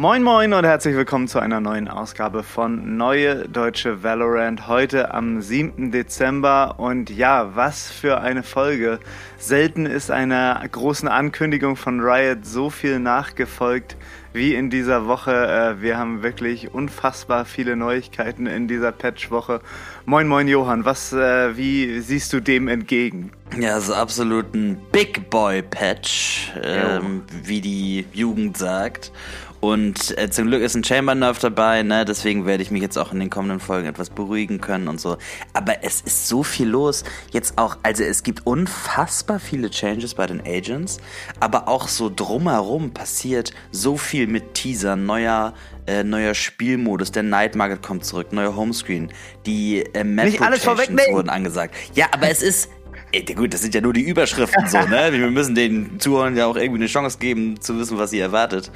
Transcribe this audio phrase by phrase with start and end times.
[0.00, 4.66] Moin Moin und herzlich willkommen zu einer neuen Ausgabe von Neue Deutsche Valorant.
[4.66, 5.90] Heute am 7.
[5.92, 8.98] Dezember und ja, was für eine Folge.
[9.36, 13.98] Selten ist einer großen Ankündigung von Riot so viel nachgefolgt
[14.32, 15.32] wie in dieser Woche.
[15.32, 19.60] Äh, wir haben wirklich unfassbar viele Neuigkeiten in dieser Patchwoche.
[20.06, 23.32] Moin Moin Johann, was, äh, wie siehst du dem entgegen?
[23.58, 29.12] Ja, so absolut ein Big Boy Patch, ähm, wie die Jugend sagt.
[29.60, 32.06] Und äh, zum Glück ist ein Chamber Nerf dabei, ne?
[32.06, 35.18] Deswegen werde ich mich jetzt auch in den kommenden Folgen etwas beruhigen können und so.
[35.52, 37.04] Aber es ist so viel los.
[37.30, 40.98] Jetzt auch, also es gibt unfassbar viele Changes bei den Agents,
[41.40, 45.52] aber auch so drumherum passiert so viel mit Teasern, neuer,
[45.86, 49.12] äh, neuer Spielmodus, der Night Market kommt zurück, neuer Homescreen,
[49.44, 51.74] die äh, Map Nicht alles wurden angesagt.
[51.94, 52.70] Ja, aber es ist
[53.12, 55.08] Ey, gut, das sind ja nur die Überschriften so, ne?
[55.12, 58.70] Wir müssen den Zuhörern ja auch irgendwie eine Chance geben, zu wissen, was sie erwartet.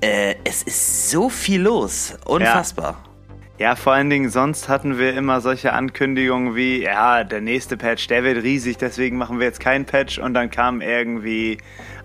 [0.00, 2.18] Äh, es ist so viel los.
[2.24, 3.04] Unfassbar.
[3.58, 3.68] Ja.
[3.68, 3.76] ja.
[3.76, 8.24] vor allen Dingen, sonst hatten wir immer solche Ankündigungen wie, ja, der nächste Patch, der
[8.24, 11.58] wird riesig, deswegen machen wir jetzt keinen Patch und dann kam irgendwie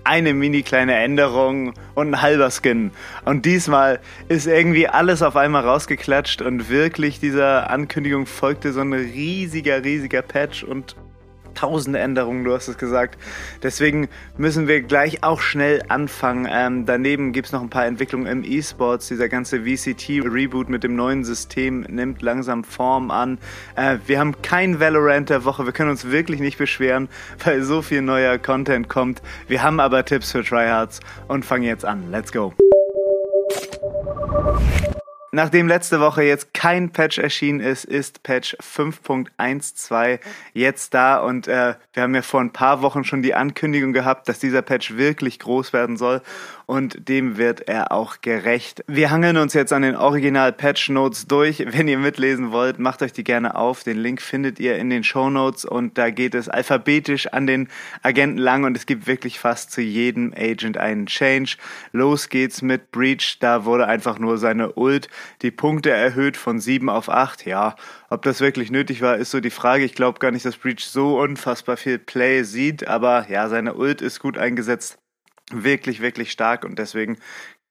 [0.04, 2.92] eine mini kleine Änderung und ein halber Skin.
[3.26, 8.94] Und diesmal ist irgendwie alles auf einmal rausgeklatscht und wirklich dieser Ankündigung folgte so ein
[8.94, 10.96] riesiger, riesiger Patch und
[11.54, 13.18] tausende Änderungen, du hast es gesagt.
[13.64, 16.48] Deswegen müssen wir gleich auch schnell anfangen.
[16.50, 19.08] Ähm, daneben gibt es noch ein paar Entwicklungen im E-Sports.
[19.08, 23.38] Dieser ganze VCT-Reboot mit dem neuen System nimmt langsam Form an.
[23.76, 25.66] Äh, wir haben kein Valorant der Woche.
[25.66, 27.10] Wir können uns wirklich nicht beschweren,
[27.44, 29.22] weil so viel neuer Content kommt.
[29.48, 32.12] Wir haben aber Tipps für Tryhards und fangen jetzt an.
[32.12, 32.54] Let's go.
[35.34, 40.20] Nachdem letzte Woche jetzt kein Patch erschienen ist, ist Patch 5.12
[40.54, 44.28] jetzt da und äh, wir haben ja vor ein paar Wochen schon die Ankündigung gehabt,
[44.28, 46.22] dass dieser Patch wirklich groß werden soll
[46.72, 48.84] und dem wird er auch gerecht.
[48.88, 51.66] Wir hangeln uns jetzt an den Original Patch Notes durch.
[51.68, 53.84] Wenn ihr mitlesen wollt, macht euch die gerne auf.
[53.84, 57.68] Den Link findet ihr in den Show Notes und da geht es alphabetisch an den
[58.04, 61.58] Agenten lang und es gibt wirklich fast zu jedem Agent einen Change.
[61.92, 63.38] Los geht's mit Breach.
[63.42, 65.10] Da wurde einfach nur seine Ult
[65.42, 67.46] die Punkte erhöht von 7 auf 8.
[67.46, 67.76] Ja,
[68.10, 69.84] ob das wirklich nötig war, ist so die Frage.
[69.84, 74.02] Ich glaube gar nicht, dass Breach so unfassbar viel Play sieht, aber ja, seine Ult
[74.02, 74.98] ist gut eingesetzt
[75.54, 77.18] wirklich, wirklich stark und deswegen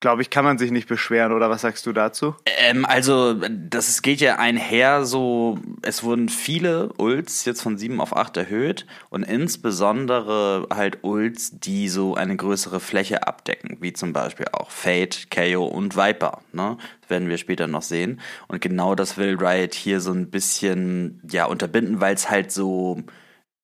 [0.00, 2.34] glaube ich, kann man sich nicht beschweren, oder was sagst du dazu?
[2.58, 8.16] Ähm, also, das geht ja einher so, es wurden viele Ults jetzt von 7 auf
[8.16, 14.46] 8 erhöht und insbesondere halt Ults, die so eine größere Fläche abdecken, wie zum Beispiel
[14.52, 16.78] auch Fate, KO und Viper, ne?
[17.08, 18.20] Werden wir später noch sehen.
[18.48, 23.02] Und genau das will Riot hier so ein bisschen, ja, unterbinden, weil es halt so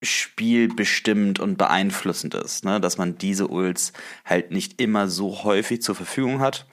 [0.07, 2.81] spielbestimmt und beeinflussend ist, ne?
[2.81, 3.93] dass man diese Ults
[4.25, 6.67] halt nicht immer so häufig zur Verfügung hat.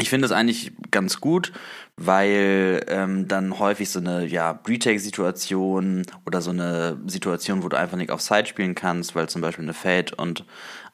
[0.00, 1.52] Ich finde es eigentlich ganz gut,
[1.96, 7.96] weil ähm, dann häufig so eine ja, Retake-Situation oder so eine Situation, wo du einfach
[7.96, 10.44] nicht auf Side spielen kannst, weil zum Beispiel eine Fade und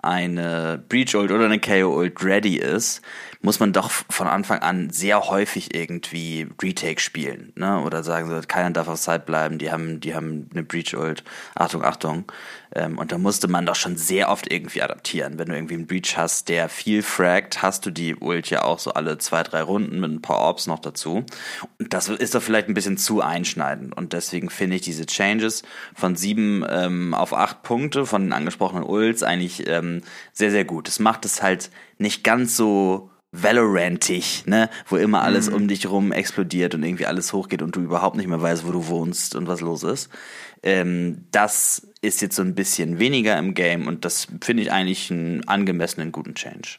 [0.05, 3.03] eine Breach Ult oder eine KO Ult ready ist,
[3.41, 7.81] muss man doch von Anfang an sehr häufig irgendwie Retake spielen, ne?
[7.81, 11.25] Oder sagen so, keiner darf auf Side bleiben, die haben, die haben eine Breach Ult.
[11.55, 12.25] Achtung, Achtung.
[12.75, 15.39] Ähm, und da musste man doch schon sehr oft irgendwie adaptieren.
[15.39, 18.79] Wenn du irgendwie einen Breach hast, der viel fragt, hast du die Ult ja auch
[18.79, 21.25] so alle zwei, drei Runden mit ein paar Orbs noch dazu.
[21.79, 23.97] Und das ist doch vielleicht ein bisschen zu einschneidend.
[23.97, 25.63] Und deswegen finde ich diese Changes
[25.95, 30.03] von sieben ähm, auf acht Punkte von den angesprochenen Ults eigentlich ähm,
[30.33, 30.89] sehr, sehr gut.
[30.89, 35.57] Das macht es halt nicht ganz so Valorantig, ne, wo immer alles mhm.
[35.57, 38.71] um dich rum explodiert und irgendwie alles hochgeht und du überhaupt nicht mehr weißt, wo
[38.71, 40.09] du wohnst und was los ist.
[40.65, 45.11] Ähm, das ist jetzt so ein bisschen weniger im Game und das finde ich eigentlich
[45.11, 46.79] einen angemessenen guten Change.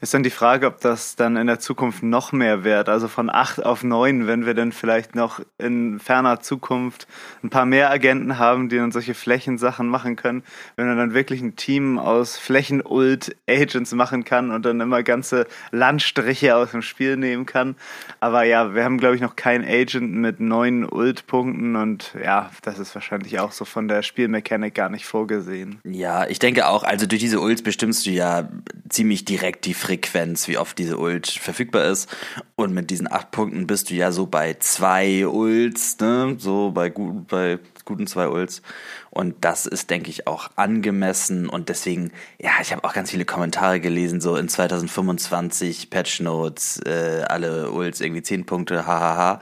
[0.00, 2.88] Ist dann die Frage, ob das dann in der Zukunft noch mehr wird.
[2.88, 7.06] Also von acht auf neun, wenn wir dann vielleicht noch in ferner Zukunft
[7.42, 10.42] ein paar mehr Agenten haben, die dann solche Flächensachen machen können.
[10.76, 16.56] Wenn man dann wirklich ein Team aus Flächen-Ult-Agents machen kann und dann immer ganze Landstriche
[16.56, 17.76] aus dem Spiel nehmen kann.
[18.20, 22.78] Aber ja, wir haben, glaube ich, noch keinen Agent mit neun Ult-Punkten und ja, das
[22.78, 25.80] ist wahrscheinlich auch so von der Spielmechanik gar nicht vorgesehen.
[25.84, 28.48] Ja, ich denke auch, also durch diese Ults bestimmst du ja
[28.88, 32.08] ziemlich direkt die Frequenz, wie oft diese Ult verfügbar ist.
[32.56, 36.36] Und mit diesen acht Punkten bist du ja so bei zwei Ults, ne?
[36.38, 38.62] So bei, gut, bei guten zwei Ults.
[39.10, 41.48] Und das ist, denke ich, auch angemessen.
[41.48, 46.80] Und deswegen, ja, ich habe auch ganz viele Kommentare gelesen, so in 2025 Patch Notes,
[46.84, 49.40] äh, alle Ults irgendwie zehn Punkte, hahaha.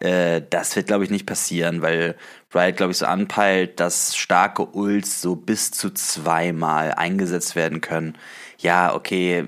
[0.00, 2.16] Äh, das wird, glaube ich, nicht passieren, weil
[2.54, 8.16] Riot, glaube ich, so anpeilt, dass starke Ults so bis zu zweimal eingesetzt werden können.
[8.64, 9.44] Ja, okay,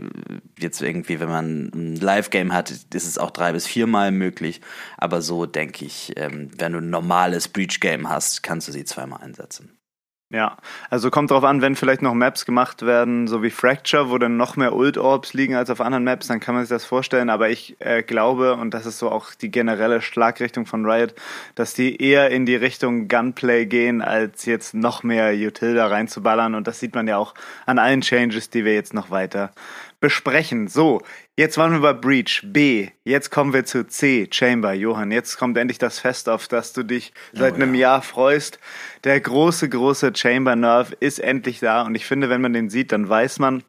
[0.58, 4.60] jetzt irgendwie, wenn man ein Live-Game hat, ist es auch drei bis viermal möglich.
[4.98, 9.22] Aber so denke ich, ähm, wenn du ein normales Breach-Game hast, kannst du sie zweimal
[9.22, 9.75] einsetzen.
[10.28, 10.56] Ja,
[10.90, 14.36] also kommt drauf an, wenn vielleicht noch Maps gemacht werden, so wie Fracture, wo dann
[14.36, 17.30] noch mehr Ult Orbs liegen als auf anderen Maps, dann kann man sich das vorstellen.
[17.30, 21.14] Aber ich äh, glaube, und das ist so auch die generelle Schlagrichtung von Riot,
[21.54, 26.56] dass die eher in die Richtung Gunplay gehen, als jetzt noch mehr Utilda reinzuballern.
[26.56, 27.34] Und das sieht man ja auch
[27.64, 29.52] an allen Changes, die wir jetzt noch weiter
[30.00, 30.66] besprechen.
[30.66, 31.02] So,
[31.36, 32.42] jetzt waren wir bei Breach.
[32.44, 32.88] B.
[33.04, 34.28] Jetzt kommen wir zu C.
[34.30, 34.72] Chamber.
[34.72, 37.80] Johann, jetzt kommt endlich das Fest, auf das du dich seit oh, einem ja.
[37.80, 38.58] Jahr freust.
[39.04, 41.82] Der große, große Chamber Nerve ist endlich da.
[41.82, 43.62] Und ich finde, wenn man den sieht, dann weiß man,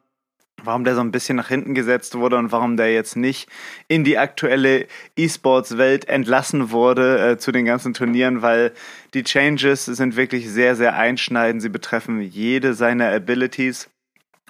[0.62, 3.48] warum der so ein bisschen nach hinten gesetzt wurde und warum der jetzt nicht
[3.86, 4.86] in die aktuelle
[5.16, 8.72] E-Sports-Welt entlassen wurde äh, zu den ganzen Turnieren, weil
[9.14, 11.62] die Changes sind wirklich sehr, sehr einschneidend.
[11.62, 13.88] Sie betreffen jede seiner Abilities.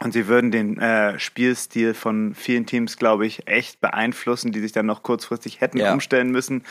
[0.01, 4.71] Und sie würden den äh, Spielstil von vielen Teams, glaube ich, echt beeinflussen, die sich
[4.71, 5.93] dann noch kurzfristig hätten ja.
[5.93, 6.63] umstellen müssen.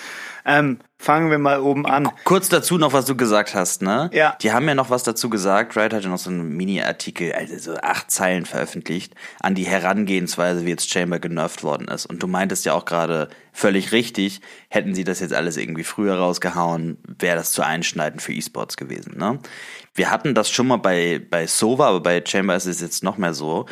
[0.46, 2.10] Ähm, fangen wir mal oben an.
[2.24, 4.10] Kurz dazu noch, was du gesagt hast, ne?
[4.14, 4.38] Ja.
[4.42, 5.76] Die haben ja noch was dazu gesagt.
[5.76, 10.66] Riot hat ja noch so einen Mini-Artikel, also so acht Zeilen veröffentlicht, an die Herangehensweise,
[10.66, 12.06] wie jetzt Chamber genervt worden ist.
[12.06, 14.40] Und du meintest ja auch gerade völlig richtig,
[14.70, 19.18] hätten sie das jetzt alles irgendwie früher rausgehauen, wäre das zu einschneidend für E-Sports gewesen,
[19.18, 19.40] ne?
[19.98, 23.18] Wir hatten das schon mal bei, bei Sova, aber bei Chamber ist es jetzt noch
[23.18, 23.66] mehr so.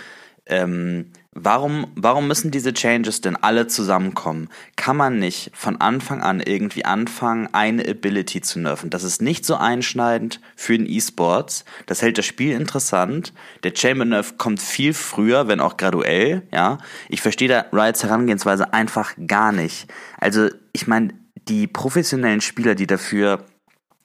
[0.47, 4.49] Ähm, warum, warum müssen diese Changes denn alle zusammenkommen?
[4.75, 8.89] Kann man nicht von Anfang an irgendwie anfangen, eine Ability zu nerven?
[8.89, 11.63] Das ist nicht so einschneidend für den E-Sports.
[11.85, 13.31] Das hält das Spiel interessant.
[13.63, 16.79] Der Chamber Nerf kommt viel früher, wenn auch graduell, ja.
[17.07, 19.87] Ich verstehe da Riots Herangehensweise einfach gar nicht.
[20.19, 21.13] Also, ich meine,
[21.47, 23.45] die professionellen Spieler, die dafür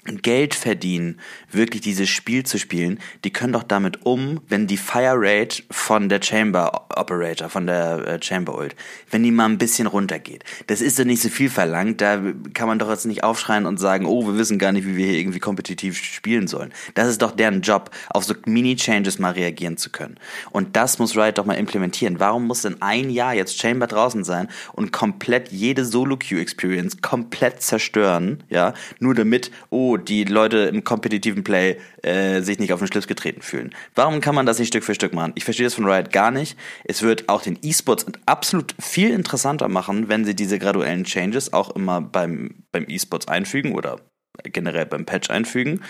[0.05, 1.21] Geld verdienen,
[1.51, 6.09] wirklich dieses Spiel zu spielen, die können doch damit um, wenn die Fire Rate von
[6.09, 8.75] der Chamber Operator, von der äh, Chamber Ult,
[9.11, 10.45] wenn die mal ein bisschen runtergeht.
[10.69, 12.21] Das ist doch nicht so viel verlangt, da
[12.55, 15.07] kann man doch jetzt nicht aufschreien und sagen, oh, wir wissen gar nicht, wie wir
[15.07, 16.73] hier irgendwie kompetitiv spielen sollen.
[16.95, 20.17] Das ist doch deren Job, auf so Mini-Changes mal reagieren zu können.
[20.51, 22.21] Und das muss Riot doch mal implementieren.
[22.21, 28.43] Warum muss denn ein Jahr jetzt Chamber draußen sein und komplett jede Solo-Queue-Experience komplett zerstören,
[28.49, 33.07] ja, nur damit, oh, die Leute im kompetitiven Play äh, sich nicht auf den Schlips
[33.07, 33.75] getreten fühlen.
[33.95, 35.33] Warum kann man das nicht Stück für Stück machen?
[35.35, 36.57] Ich verstehe das von Riot gar nicht.
[36.85, 41.75] Es wird auch den E-Sports absolut viel interessanter machen, wenn sie diese graduellen Changes auch
[41.75, 44.01] immer beim, beim E-Sports einfügen oder
[44.45, 45.83] generell beim Patch einfügen.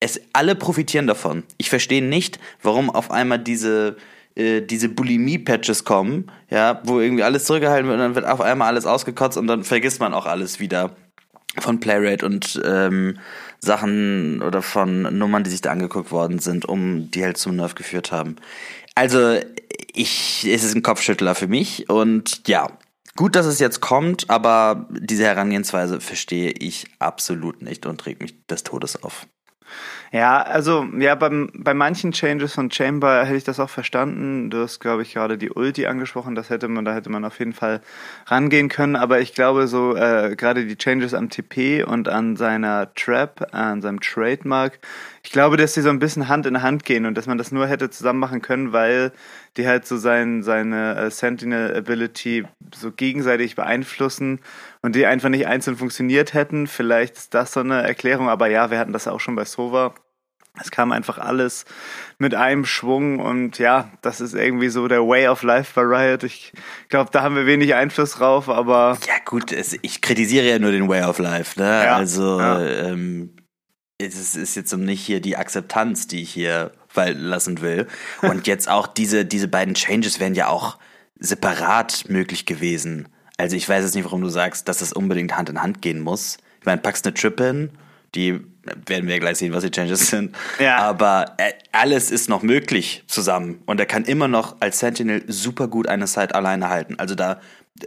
[0.00, 1.42] Es, alle profitieren davon.
[1.56, 3.96] Ich verstehe nicht, warum auf einmal diese
[4.38, 8.68] äh, diese Bulimie-Patches kommen, ja, wo irgendwie alles zurückgehalten wird und dann wird auf einmal
[8.68, 10.94] alles ausgekotzt und dann vergisst man auch alles wieder
[11.60, 13.18] von Playrate und ähm,
[13.60, 17.74] Sachen oder von Nummern, die sich da angeguckt worden sind, um die halt zum Nerf
[17.74, 18.36] geführt haben.
[18.94, 19.38] Also,
[19.92, 22.68] ich, es ist ein Kopfschüttler für mich und ja,
[23.16, 28.46] gut, dass es jetzt kommt, aber diese Herangehensweise verstehe ich absolut nicht und trägt mich
[28.46, 29.26] des Todes auf.
[30.10, 34.48] Ja, also ja, beim, bei manchen Changes von Chamber hätte ich das auch verstanden.
[34.48, 36.34] Du hast, glaube ich, gerade die Ulti angesprochen.
[36.34, 37.82] Das hätte man, da hätte man auf jeden Fall
[38.26, 38.96] rangehen können.
[38.96, 43.82] Aber ich glaube, so äh, gerade die Changes am TP und an seiner Trap, an
[43.82, 44.78] seinem Trademark,
[45.28, 47.52] ich glaube, dass die so ein bisschen Hand in Hand gehen und dass man das
[47.52, 49.12] nur hätte zusammen machen können, weil
[49.58, 54.40] die halt so sein, seine äh, Sentinel-Ability so gegenseitig beeinflussen
[54.80, 56.66] und die einfach nicht einzeln funktioniert hätten.
[56.66, 59.94] Vielleicht ist das so eine Erklärung, aber ja, wir hatten das auch schon bei Sova.
[60.58, 61.66] Es kam einfach alles
[62.16, 66.22] mit einem Schwung und ja, das ist irgendwie so der Way of Life bei Riot.
[66.22, 66.54] Ich
[66.88, 68.96] glaube, da haben wir wenig Einfluss drauf, aber.
[69.06, 71.84] Ja, gut, ich kritisiere ja nur den Way of Life, ne?
[71.84, 72.64] Ja, also, ja.
[72.64, 73.34] Ähm,
[73.98, 77.86] es ist jetzt nicht hier die Akzeptanz, die ich hier walten lassen will.
[78.22, 80.78] Und jetzt auch diese, diese beiden Changes wären ja auch
[81.18, 83.08] separat möglich gewesen.
[83.36, 86.00] Also ich weiß jetzt nicht, warum du sagst, dass das unbedingt Hand in Hand gehen
[86.00, 86.38] muss.
[86.60, 87.70] Ich meine, packst eine Trip hin,
[88.14, 88.40] die
[88.86, 90.34] werden wir gleich sehen, was die Changes sind.
[90.58, 90.78] Ja.
[90.78, 93.62] Aber äh, alles ist noch möglich zusammen.
[93.66, 96.98] Und er kann immer noch als Sentinel super gut eine Side alleine halten.
[96.98, 97.40] Also da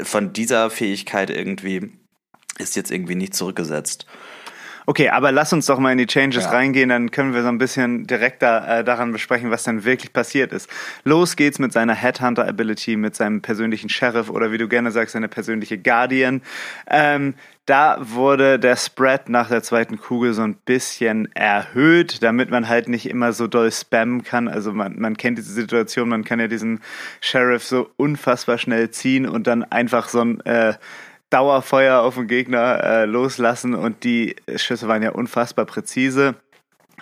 [0.03, 1.91] von dieser Fähigkeit irgendwie
[2.57, 4.05] ist jetzt irgendwie nicht zurückgesetzt.
[4.85, 6.51] Okay, aber lass uns doch mal in die Changes ja.
[6.51, 10.51] reingehen, dann können wir so ein bisschen direkter äh, daran besprechen, was dann wirklich passiert
[10.51, 10.69] ist.
[11.03, 15.27] Los geht's mit seiner Headhunter-Ability, mit seinem persönlichen Sheriff oder wie du gerne sagst, seine
[15.27, 16.41] persönliche Guardian.
[16.89, 17.35] Ähm,
[17.67, 22.89] da wurde der Spread nach der zweiten Kugel so ein bisschen erhöht, damit man halt
[22.89, 24.47] nicht immer so doll spammen kann.
[24.47, 26.81] Also man, man kennt diese Situation, man kann ja diesen
[27.21, 30.73] Sheriff so unfassbar schnell ziehen und dann einfach so ein äh,
[31.31, 36.35] Dauerfeuer auf den Gegner äh, loslassen und die Schüsse waren ja unfassbar präzise.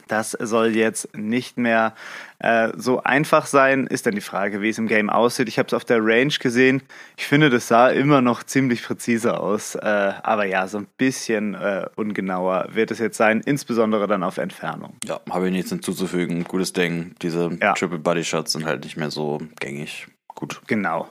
[0.10, 1.94] Das soll jetzt nicht mehr
[2.40, 3.86] äh, so einfach sein.
[3.86, 5.48] Ist dann die Frage, wie es im Game aussieht.
[5.48, 6.82] Ich habe es auf der Range gesehen.
[7.16, 9.76] Ich finde, das sah immer noch ziemlich präzise aus.
[9.76, 14.38] Äh, aber ja, so ein bisschen äh, ungenauer wird es jetzt sein, insbesondere dann auf
[14.38, 14.96] Entfernung.
[15.06, 16.44] Ja, habe ich nichts hinzuzufügen.
[16.44, 17.14] Gutes Ding.
[17.22, 17.74] Diese ja.
[17.74, 20.08] Triple Body Shots sind halt nicht mehr so gängig.
[20.34, 20.62] Gut.
[20.66, 21.08] Genau.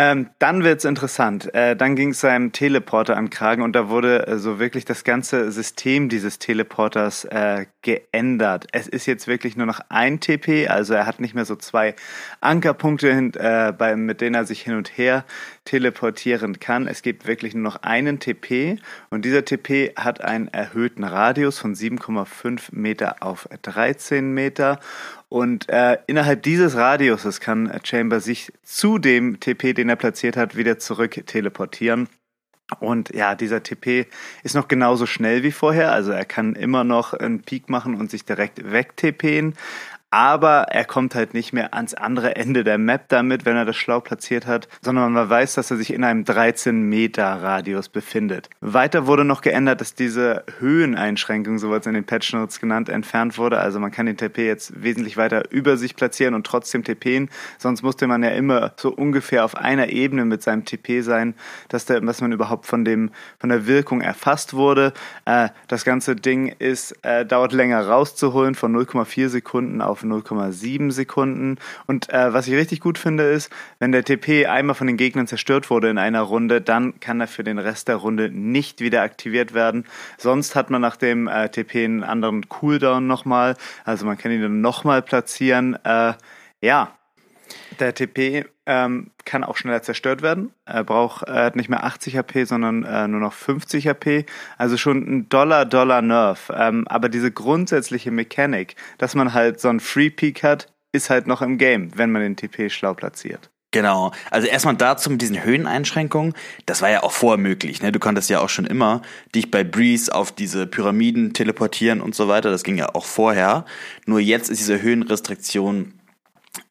[0.00, 1.52] Ähm, dann wird's interessant.
[1.54, 5.02] Äh, dann ging es seinem Teleporter an Kragen und da wurde äh, so wirklich das
[5.02, 8.68] ganze System dieses Teleporters äh, geändert.
[8.70, 11.96] Es ist jetzt wirklich nur noch ein TP, also er hat nicht mehr so zwei
[12.40, 15.24] Ankerpunkte, hin, äh, bei, mit denen er sich hin und her
[15.64, 16.86] teleportieren kann.
[16.86, 18.78] Es gibt wirklich nur noch einen TP
[19.10, 24.78] und dieser TP hat einen erhöhten Radius von 7,5 Meter auf 13 Meter
[25.28, 30.56] und äh, innerhalb dieses Radiuses kann Chamber sich zu dem TP, den er platziert hat,
[30.56, 32.08] wieder zurück teleportieren.
[32.80, 34.06] Und ja, dieser TP
[34.42, 35.92] ist noch genauso schnell wie vorher.
[35.92, 39.54] Also er kann immer noch einen Peak machen und sich direkt wegTPen
[40.10, 43.76] aber er kommt halt nicht mehr ans andere Ende der Map damit, wenn er das
[43.76, 48.48] schlau platziert hat, sondern man weiß, dass er sich in einem 13 Meter Radius befindet.
[48.60, 52.88] Weiter wurde noch geändert, dass diese Höheneinschränkung, so wird es in den Patch Notes genannt,
[52.88, 53.58] entfernt wurde.
[53.58, 57.28] Also man kann den TP jetzt wesentlich weiter über sich platzieren und trotzdem TPen.
[57.58, 61.34] Sonst musste man ja immer so ungefähr auf einer Ebene mit seinem TP sein,
[61.68, 64.92] dass, der, dass man überhaupt von dem von der Wirkung erfasst wurde.
[65.24, 70.90] Äh, das ganze Ding ist äh, dauert länger rauszuholen von 0,4 Sekunden auf auf 0,7
[70.90, 71.56] Sekunden.
[71.86, 75.26] Und äh, was ich richtig gut finde, ist, wenn der TP einmal von den Gegnern
[75.26, 79.02] zerstört wurde in einer Runde, dann kann er für den Rest der Runde nicht wieder
[79.02, 79.84] aktiviert werden.
[80.16, 83.56] Sonst hat man nach dem äh, TP einen anderen Cooldown nochmal.
[83.84, 85.76] Also man kann ihn dann nochmal platzieren.
[85.84, 86.14] Äh,
[86.60, 86.92] ja,
[87.80, 90.52] der TP ähm, kann auch schneller zerstört werden.
[90.66, 94.26] Er braucht, hat nicht mehr 80 HP, sondern äh, nur noch 50 HP.
[94.58, 96.52] Also schon ein Dollar, Dollar Nerf.
[96.54, 101.26] Ähm, aber diese grundsätzliche Mechanik, dass man halt so einen Free Peak hat, ist halt
[101.26, 103.50] noch im Game, wenn man den TP schlau platziert.
[103.70, 104.12] Genau.
[104.30, 106.34] Also erstmal dazu mit diesen Höheneinschränkungen.
[106.66, 107.82] Das war ja auch vorher möglich.
[107.82, 107.92] Ne?
[107.92, 109.02] Du konntest ja auch schon immer
[109.34, 112.50] dich bei Breeze auf diese Pyramiden teleportieren und so weiter.
[112.50, 113.64] Das ging ja auch vorher.
[114.06, 115.97] Nur jetzt ist diese Höhenrestriktion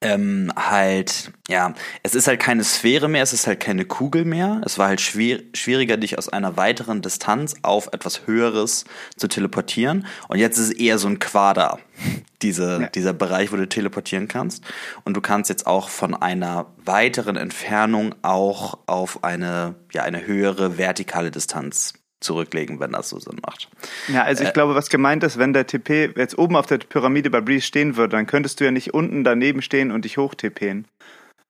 [0.02, 4.62] ähm, halt, ja, es ist halt keine Sphäre mehr, es ist halt keine Kugel mehr.
[4.66, 10.06] Es war halt schwer, schwieriger, dich aus einer weiteren Distanz auf etwas Höheres zu teleportieren.
[10.28, 11.80] Und jetzt ist es eher so ein Quader,
[12.42, 12.88] diese, ja.
[12.88, 14.64] dieser Bereich, wo du teleportieren kannst.
[15.04, 20.78] Und du kannst jetzt auch von einer weiteren Entfernung auch auf eine, ja, eine höhere
[20.78, 23.70] vertikale Distanz zurücklegen, wenn das so Sinn macht.
[24.08, 26.80] Ja, also ich äh, glaube, was gemeint ist, wenn der TP jetzt oben auf der
[26.80, 30.18] Pyramide bei Breeze stehen würde, dann könntest du ja nicht unten daneben stehen und dich
[30.18, 30.88] hoch TPen.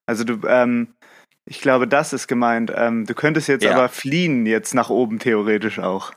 [0.06, 0.88] Also du, ähm,
[1.48, 2.72] ich glaube, das ist gemeint.
[2.74, 3.74] Ähm, du könntest jetzt ja.
[3.74, 6.12] aber fliehen jetzt nach oben theoretisch auch.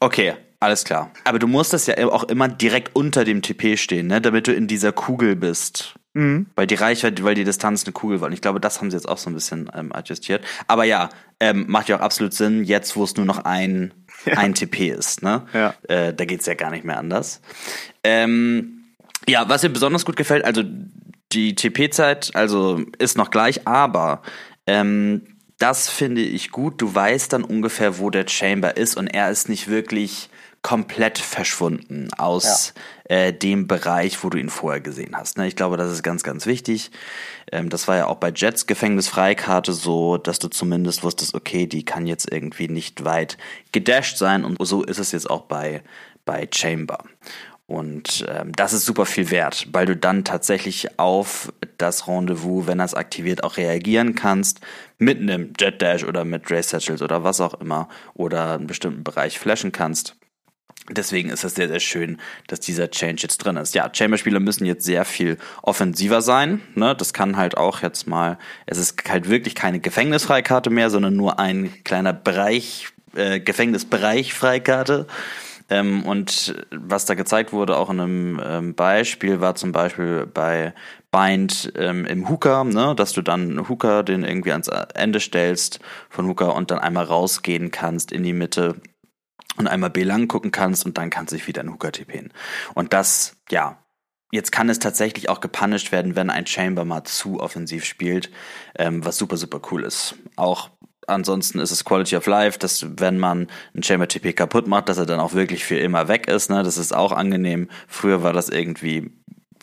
[0.00, 1.10] Okay, alles klar.
[1.24, 4.52] Aber du musst das ja auch immer direkt unter dem TP stehen, ne, damit du
[4.52, 5.94] in dieser Kugel bist.
[6.14, 6.46] Mhm.
[6.56, 8.26] Weil die Reichweite, weil die Distanz eine Kugel war.
[8.26, 10.44] Und ich glaube, das haben sie jetzt auch so ein bisschen ähm, adjustiert.
[10.66, 11.08] Aber ja,
[11.40, 14.34] ähm, macht ja auch absolut Sinn, jetzt wo es nur noch ein, ja.
[14.34, 15.22] ein TP ist.
[15.22, 15.46] Ne?
[15.52, 15.74] Ja.
[15.88, 17.40] Äh, da geht's ja gar nicht mehr anders.
[18.04, 18.84] Ähm,
[19.28, 20.62] ja, was mir besonders gut gefällt, also
[21.32, 24.22] die TP-Zeit, also ist noch gleich, aber
[24.66, 25.22] ähm,
[25.58, 26.82] das finde ich gut.
[26.82, 30.28] Du weißt dann ungefähr, wo der Chamber ist und er ist nicht wirklich
[30.62, 32.72] komplett verschwunden aus
[33.08, 33.16] ja.
[33.16, 35.36] äh, dem Bereich, wo du ihn vorher gesehen hast.
[35.36, 35.48] Ne?
[35.48, 36.92] Ich glaube, das ist ganz, ganz wichtig.
[37.50, 41.84] Ähm, das war ja auch bei Jets Gefängnisfreikarte so, dass du zumindest wusstest, okay, die
[41.84, 43.38] kann jetzt irgendwie nicht weit
[43.72, 45.82] gedasht sein und so ist es jetzt auch bei,
[46.24, 47.04] bei Chamber.
[47.66, 52.78] Und ähm, das ist super viel wert, weil du dann tatsächlich auf das Rendezvous, wenn
[52.78, 54.60] das aktiviert, auch reagieren kannst
[54.98, 59.02] mit einem Jet Dash oder mit Ray Satchels oder was auch immer oder einen bestimmten
[59.02, 60.16] Bereich flashen kannst.
[60.90, 63.74] Deswegen ist es sehr, sehr schön, dass dieser Change jetzt drin ist.
[63.74, 66.60] Ja, Chamber-Spieler müssen jetzt sehr viel offensiver sein.
[66.74, 66.96] Ne?
[66.96, 68.36] Das kann halt auch jetzt mal,
[68.66, 75.06] es ist halt wirklich keine Gefängnisfreikarte mehr, sondern nur ein kleiner Bereich, äh, Gefängnisbereich-Freikarte.
[75.70, 80.74] Ähm, und was da gezeigt wurde, auch in einem ähm, Beispiel, war zum Beispiel bei
[81.12, 85.78] Bind ähm, im Hooker, ne, dass du dann Hooker den irgendwie ans Ende stellst
[86.10, 88.76] von Hooker und dann einmal rausgehen kannst in die Mitte
[89.56, 92.32] und einmal B lang gucken kannst und dann kannst du dich wieder in Hooker TPen.
[92.74, 93.78] Und das, ja,
[94.34, 98.30] Jetzt kann es tatsächlich auch gepunished werden, wenn ein Chamber mal zu offensiv spielt,
[98.78, 100.14] ähm, was super, super cool ist.
[100.36, 100.70] Auch
[101.06, 104.96] ansonsten ist es Quality of Life, dass wenn man einen Chamber TP kaputt macht, dass
[104.96, 106.48] er dann auch wirklich für immer weg ist.
[106.48, 106.62] Ne?
[106.62, 107.68] Das ist auch angenehm.
[107.86, 109.10] Früher war das irgendwie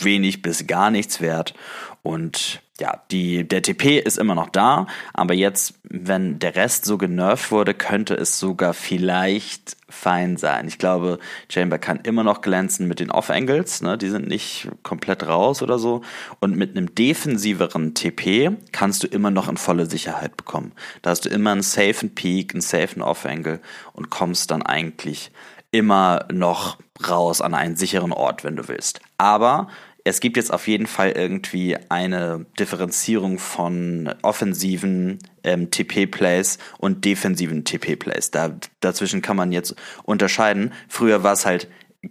[0.04, 1.54] wenig bis gar nichts wert.
[2.02, 6.98] Und ja, die, der TP ist immer noch da, aber jetzt, wenn der Rest so
[6.98, 10.68] genervt wurde, könnte es sogar vielleicht fein sein.
[10.68, 13.98] Ich glaube, Chamber kann immer noch glänzen mit den Off-Angles, ne?
[13.98, 16.02] die sind nicht komplett raus oder so.
[16.40, 20.72] Und mit einem defensiveren TP kannst du immer noch in volle Sicherheit bekommen.
[21.02, 23.60] Da hast du immer einen safen Peak, einen safen Off-Angle
[23.94, 25.32] und kommst dann eigentlich
[25.72, 26.78] immer noch
[27.08, 29.02] raus an einen sicheren Ort, wenn du willst.
[29.18, 29.68] Aber
[30.10, 37.64] es gibt jetzt auf jeden Fall irgendwie eine Differenzierung von offensiven ähm, TP-Plays und defensiven
[37.64, 38.32] TP-Plays.
[38.32, 40.74] Da, dazwischen kann man jetzt unterscheiden.
[40.88, 41.68] Früher war es halt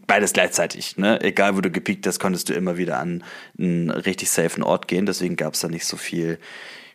[0.07, 0.97] beides gleichzeitig.
[0.97, 1.21] Ne?
[1.23, 3.25] Egal, wo du gepiekt hast, konntest du immer wieder an
[3.59, 5.07] einen richtig safen Ort gehen.
[5.07, 6.39] Deswegen gab es da nicht so viel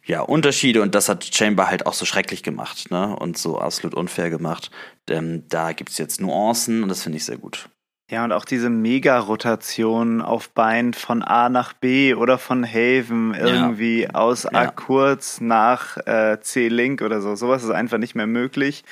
[0.06, 3.16] ja, Unterschiede und das hat Chamber halt auch so schrecklich gemacht ne?
[3.16, 4.72] und so absolut unfair gemacht.
[5.10, 7.70] Ähm, da es jetzt Nuancen und das finde ich sehr gut.
[8.14, 14.04] Ja, und auch diese Mega-Rotation auf Bein von A nach B oder von Haven irgendwie
[14.04, 14.10] ja.
[14.12, 14.70] aus A ja.
[14.70, 17.34] kurz nach äh, C Link oder so.
[17.34, 18.84] Sowas ist einfach nicht mehr möglich.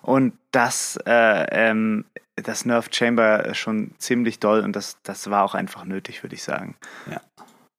[0.00, 2.04] Und das, äh, ähm,
[2.36, 6.44] das Nerf Chamber schon ziemlich doll und das, das war auch einfach nötig, würde ich
[6.44, 6.76] sagen.
[7.10, 7.20] Ja.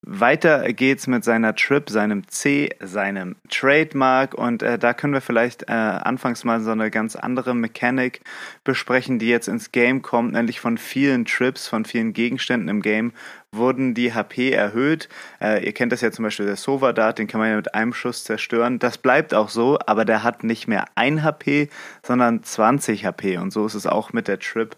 [0.02, 5.64] Weiter geht's mit seiner Trip, seinem C, seinem Trademark und äh, da können wir vielleicht
[5.64, 8.22] äh, anfangs mal so eine ganz andere Mechanik
[8.64, 13.12] besprechen, die jetzt ins Game kommt, nämlich von vielen Trips, von vielen Gegenständen im Game
[13.52, 15.10] wurden die HP erhöht.
[15.42, 17.74] Äh, ihr kennt das ja zum Beispiel der Sova Dart, den kann man ja mit
[17.74, 18.80] einem Schuss zerstören.
[18.80, 21.70] Das bleibt auch so, aber der hat nicht mehr ein HP,
[22.04, 24.78] sondern 20 HP und so ist es auch mit der Trip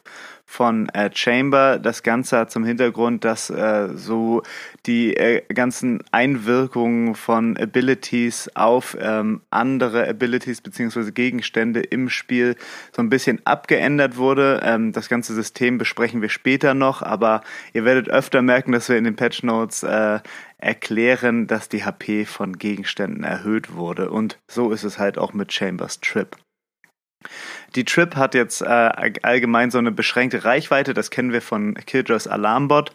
[0.52, 1.80] von äh, Chamber.
[1.80, 4.44] Das Ganze hat zum Hintergrund, dass äh, so
[4.86, 12.58] die äh, ganzen Einwirkungen von Abilities auf ähm, andere Abilities beziehungsweise Gegenstände im Spiel
[12.92, 14.60] so ein bisschen abgeändert wurde.
[14.62, 18.98] Ähm, das ganze System besprechen wir später noch, aber ihr werdet öfter merken, dass wir
[18.98, 20.20] in den Patch Notes äh,
[20.58, 24.10] erklären, dass die HP von Gegenständen erhöht wurde.
[24.10, 26.36] Und so ist es halt auch mit Chambers Trip.
[27.76, 28.66] Die Trip hat jetzt äh,
[29.22, 32.92] allgemein so eine beschränkte Reichweite, das kennen wir von Killjoys Alarmbot.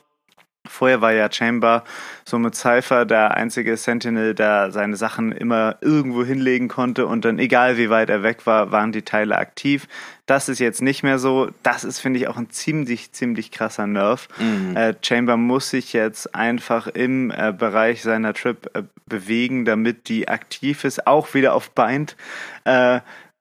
[0.69, 1.85] Vorher war ja Chamber
[2.25, 7.39] so mit Cypher der einzige Sentinel, der seine Sachen immer irgendwo hinlegen konnte und dann
[7.39, 9.87] egal wie weit er weg war, waren die Teile aktiv.
[10.27, 11.51] Das ist jetzt nicht mehr so.
[11.63, 14.29] Das ist, finde ich, auch ein ziemlich, ziemlich krasser Nerv.
[14.39, 14.77] Mhm.
[14.77, 20.27] Äh, Chamber muss sich jetzt einfach im äh, Bereich seiner Trip äh, bewegen, damit die
[20.27, 22.17] aktiv ist, auch wieder auf Bind.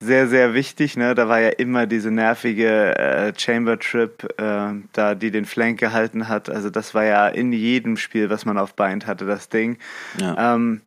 [0.06, 0.98] Sehr, sehr wichtig.
[0.98, 1.16] Ne?
[1.16, 6.28] Da war ja immer diese nervige äh, Chamber Trip, äh, da die den Flank gehalten
[6.28, 6.48] hat.
[6.48, 9.80] Also das war ja in jedem Spiel, was man auf Bind hatte, das Ding.
[10.20, 10.56] Ja.
[10.56, 10.82] Ähm,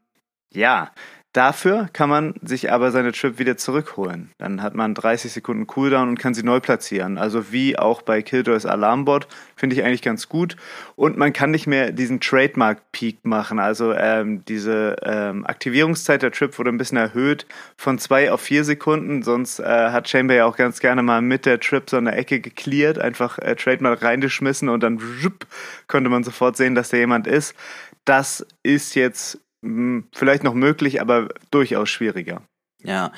[0.52, 0.92] ja,
[1.34, 4.30] Dafür kann man sich aber seine Trip wieder zurückholen.
[4.38, 7.18] Dann hat man 30 Sekunden Cooldown und kann sie neu platzieren.
[7.18, 10.56] Also wie auch bei Killjoys Alarmbot finde ich eigentlich ganz gut.
[10.96, 13.58] Und man kann nicht mehr diesen Trademark-Peak machen.
[13.58, 17.44] Also ähm, diese ähm, Aktivierungszeit der Trip wurde ein bisschen erhöht
[17.76, 19.22] von zwei auf vier Sekunden.
[19.22, 22.40] Sonst äh, hat Chamber ja auch ganz gerne mal mit der Trip so eine Ecke
[22.40, 25.46] geklärt, einfach äh, Trademark reingeschmissen und dann wupp,
[25.88, 27.54] konnte man sofort sehen, dass da jemand ist.
[28.06, 32.42] Das ist jetzt vielleicht noch möglich, aber durchaus schwieriger.
[32.82, 33.12] Ja,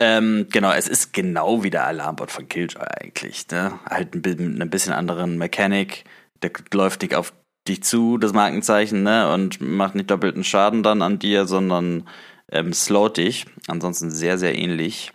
[0.00, 3.46] ähm, genau, es ist genau wie der Alarmbot von Killjoy eigentlich.
[3.50, 3.78] Ne?
[3.88, 6.04] Halt mit ein bisschen anderen Mechanik.
[6.42, 7.32] Der läuft nicht auf
[7.68, 9.32] dich zu, das Markenzeichen, ne?
[9.32, 12.08] Und macht nicht doppelten Schaden dann an dir, sondern
[12.50, 13.46] ähm, slowt dich.
[13.68, 15.12] Ansonsten sehr, sehr ähnlich.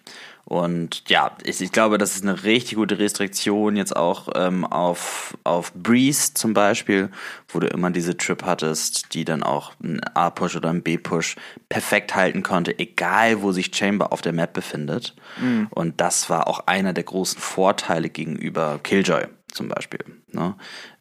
[0.49, 5.38] Und ja, ich, ich, glaube, das ist eine richtig gute Restriktion jetzt auch ähm, auf,
[5.43, 7.12] auf Breeze zum Beispiel,
[7.49, 11.35] wo du immer diese Trip hattest, die dann auch einen A-Push oder einen B-Push
[11.69, 15.13] perfekt halten konnte, egal wo sich Chamber auf der Map befindet.
[15.39, 15.67] Mhm.
[15.69, 20.03] Und das war auch einer der großen Vorteile gegenüber Killjoy zum Beispiel.
[20.31, 20.55] Ne?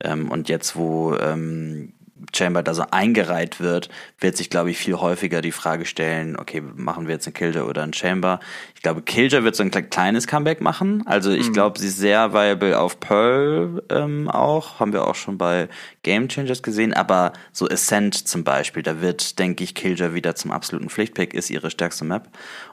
[0.04, 1.94] Ähm, und jetzt, wo ähm,
[2.35, 6.61] Chamber da so eingereiht wird, wird sich, glaube ich, viel häufiger die Frage stellen, okay,
[6.61, 8.40] machen wir jetzt einen Killjoy oder einen Chamber?
[8.74, 11.07] Ich glaube, Killjoy wird so ein kleines Comeback machen.
[11.07, 11.52] Also ich mhm.
[11.52, 15.68] glaube, sie ist sehr viable auf Pearl ähm, auch, haben wir auch schon bei
[16.02, 20.50] Game Changers gesehen, aber so Ascent zum Beispiel, da wird, denke ich, Killjoy wieder zum
[20.50, 22.28] absoluten Pflichtpick, ist ihre stärkste Map.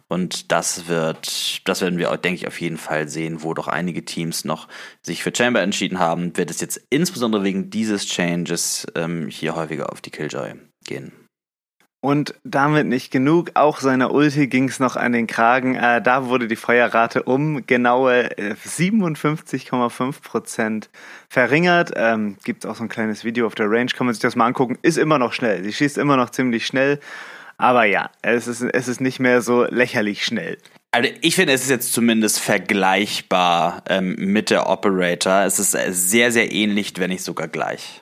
[0.08, 4.06] Und das wird, das werden wir, denke ich, auf jeden Fall sehen, wo doch einige
[4.06, 4.68] Teams noch
[5.02, 9.92] sich für Chamber entschieden haben, wird es jetzt insbesondere wegen dieses Changes ähm, hier häufiger
[9.92, 10.54] auf die Killjoy
[10.86, 11.12] gehen.
[12.06, 15.74] Und damit nicht genug, auch seiner Ulti ging es noch an den Kragen.
[15.74, 20.92] Äh, da wurde die Feuerrate um genaue 57,5 äh, Prozent
[21.30, 21.94] verringert.
[21.96, 24.46] Ähm, Gibt auch so ein kleines Video auf der Range, kann man sich das mal
[24.46, 24.78] angucken.
[24.84, 25.64] Ist immer noch schnell.
[25.64, 27.00] Sie schießt immer noch ziemlich schnell.
[27.58, 30.58] Aber ja, es ist, es ist nicht mehr so lächerlich schnell.
[30.92, 35.44] Also ich finde, es ist jetzt zumindest vergleichbar ähm, mit der Operator.
[35.44, 38.02] Es ist äh, sehr, sehr ähnlich, wenn nicht sogar gleich.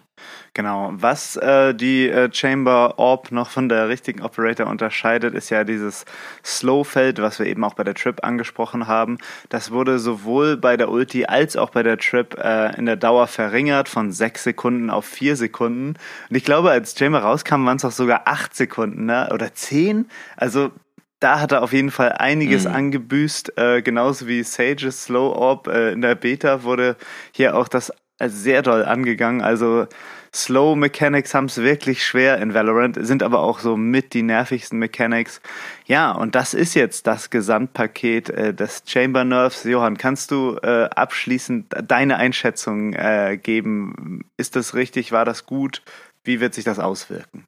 [0.56, 0.92] Genau.
[0.94, 6.06] Was äh, die äh, Chamber Orb noch von der richtigen Operator unterscheidet, ist ja dieses
[6.46, 9.18] Slow-Feld, was wir eben auch bei der Trip angesprochen haben.
[9.50, 13.26] Das wurde sowohl bei der Ulti als auch bei der Trip äh, in der Dauer
[13.26, 15.96] verringert von sechs Sekunden auf vier Sekunden.
[16.30, 19.30] Und ich glaube, als Chamber rauskam, waren es auch sogar acht Sekunden, ne?
[19.34, 20.06] Oder zehn.
[20.38, 20.72] Also
[21.20, 22.76] da hat er auf jeden Fall einiges mhm.
[22.76, 26.96] angebüßt, äh, genauso wie Sage's Slow Orb äh, in der Beta wurde
[27.32, 29.42] hier auch das sehr doll angegangen.
[29.42, 29.88] Also
[30.36, 34.80] Slow Mechanics haben es wirklich schwer in Valorant, sind aber auch so mit die nervigsten
[34.80, 35.42] Mechanics.
[35.86, 39.64] Ja, und das ist jetzt das Gesamtpaket äh, des Chamber Nerves.
[39.64, 44.26] Johann, kannst du äh, abschließend deine Einschätzung äh, geben?
[44.36, 45.12] Ist das richtig?
[45.12, 45.84] War das gut?
[46.24, 47.46] Wie wird sich das auswirken?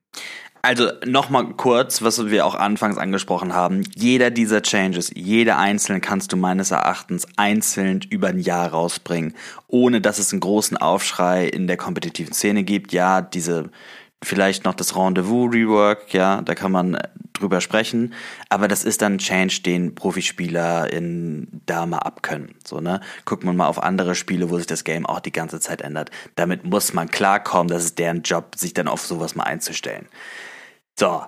[0.65, 3.83] Also nochmal kurz, was wir auch anfangs angesprochen haben.
[3.93, 9.35] Jeder dieser Changes, jeder einzelne kannst du meines Erachtens einzeln über ein Jahr rausbringen,
[9.67, 12.93] ohne dass es einen großen Aufschrei in der kompetitiven Szene gibt.
[12.93, 13.69] Ja, diese
[14.23, 16.97] vielleicht noch das Rendezvous-Rework, ja, da kann man
[17.33, 18.15] drüber sprechen,
[18.49, 22.55] aber das ist dann ein Change, den Profispieler in Dame abkönnen.
[22.65, 23.01] So, ne?
[23.25, 26.09] Guckt man mal auf andere Spiele, wo sich das Game auch die ganze Zeit ändert.
[26.33, 30.07] Damit muss man klarkommen, das ist deren Job, sich dann auf sowas mal einzustellen.
[30.97, 31.25] So,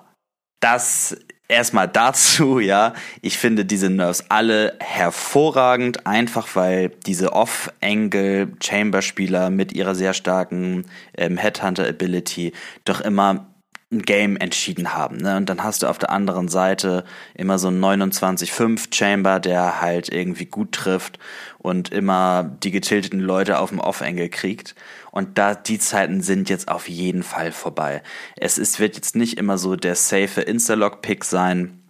[0.60, 1.14] das
[1.48, 2.94] erstmal dazu, ja.
[3.22, 11.36] Ich finde diese Nerves alle hervorragend, einfach weil diese Off-Angle-Chamber-Spieler mit ihrer sehr starken ähm,
[11.36, 12.52] Headhunter-Ability
[12.84, 13.46] doch immer
[13.90, 15.16] ein Game entschieden haben.
[15.16, 15.36] Ne?
[15.36, 20.12] Und dann hast du auf der anderen Seite immer so einen 29-5 Chamber, der halt
[20.12, 21.18] irgendwie gut trifft
[21.58, 24.74] und immer die getilteten Leute auf dem Off-Angle kriegt.
[25.10, 28.02] Und da die Zeiten sind jetzt auf jeden Fall vorbei.
[28.36, 31.82] Es ist, wird jetzt nicht immer so der safe Instalock-Pick sein,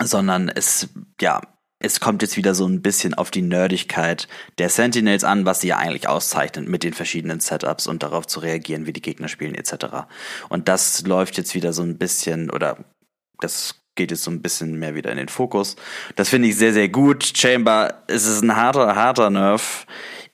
[0.00, 1.40] sondern es, ja,
[1.82, 5.68] es kommt jetzt wieder so ein bisschen auf die Nerdigkeit der Sentinels an, was sie
[5.68, 9.54] ja eigentlich auszeichnet mit den verschiedenen Setups und darauf zu reagieren, wie die Gegner spielen
[9.54, 10.06] etc.
[10.48, 12.78] Und das läuft jetzt wieder so ein bisschen oder
[13.40, 15.76] das geht jetzt so ein bisschen mehr wieder in den Fokus.
[16.16, 17.32] Das finde ich sehr, sehr gut.
[17.36, 19.86] Chamber, es ist ein harter, harter Nerf.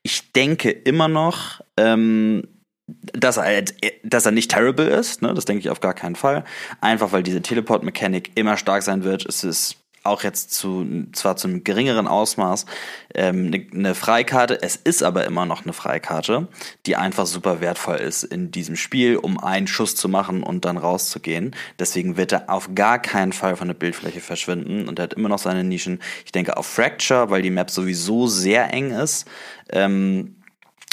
[0.02, 2.46] Ich denke immer noch, ähm,
[2.86, 3.64] dass er,
[4.04, 5.34] dass er nicht terrible ist, ne?
[5.34, 6.44] das denke ich auf gar keinen Fall.
[6.80, 9.26] Einfach weil diese Teleport-Mechanik immer stark sein wird.
[9.26, 9.76] Es ist
[10.08, 12.66] auch jetzt zu zwar zum geringeren Ausmaß
[13.14, 14.60] ähm, eine, eine Freikarte.
[14.62, 16.48] Es ist aber immer noch eine Freikarte,
[16.86, 20.76] die einfach super wertvoll ist in diesem Spiel, um einen Schuss zu machen und dann
[20.76, 21.54] rauszugehen.
[21.78, 25.28] Deswegen wird er auf gar keinen Fall von der Bildfläche verschwinden und er hat immer
[25.28, 26.00] noch seine Nischen.
[26.24, 29.26] Ich denke auf Fracture, weil die Map sowieso sehr eng ist.
[29.70, 30.34] Ähm,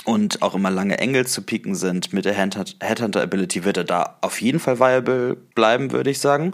[0.06, 4.40] und auch immer lange Engel zu pieken sind mit der Headhunter-Ability, wird er da auf
[4.40, 6.54] jeden Fall viable bleiben, würde ich sagen.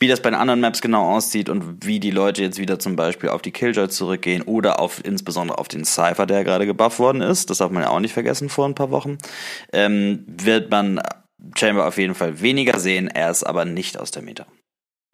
[0.00, 2.94] Wie das bei den anderen Maps genau aussieht und wie die Leute jetzt wieder zum
[2.94, 7.20] Beispiel auf die Killjoy zurückgehen oder auf insbesondere auf den Cypher, der gerade gebufft worden
[7.20, 9.18] ist, das darf man ja auch nicht vergessen vor ein paar Wochen,
[9.72, 11.00] ähm, wird man
[11.56, 13.08] Chamber auf jeden Fall weniger sehen.
[13.08, 14.46] Er ist aber nicht aus der Meta.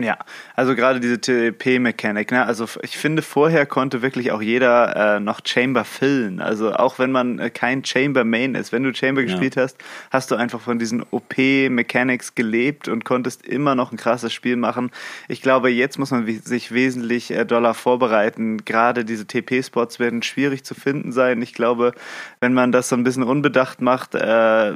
[0.01, 0.19] Ja,
[0.57, 2.45] also gerade diese TP-Mechanik, ne?
[2.45, 6.41] Also ich finde, vorher konnte wirklich auch jeder äh, noch Chamber füllen.
[6.41, 9.29] Also auch wenn man äh, kein Chamber-Main ist, wenn du Chamber ja.
[9.29, 9.77] gespielt hast,
[10.11, 14.91] hast du einfach von diesen OP-Mechanics gelebt und konntest immer noch ein krasses Spiel machen.
[15.29, 18.65] Ich glaube, jetzt muss man sich wesentlich äh, doller vorbereiten.
[18.65, 21.41] Gerade diese TP-Spots werden schwierig zu finden sein.
[21.41, 21.93] Ich glaube,
[22.41, 24.73] wenn man das so ein bisschen unbedacht macht, äh,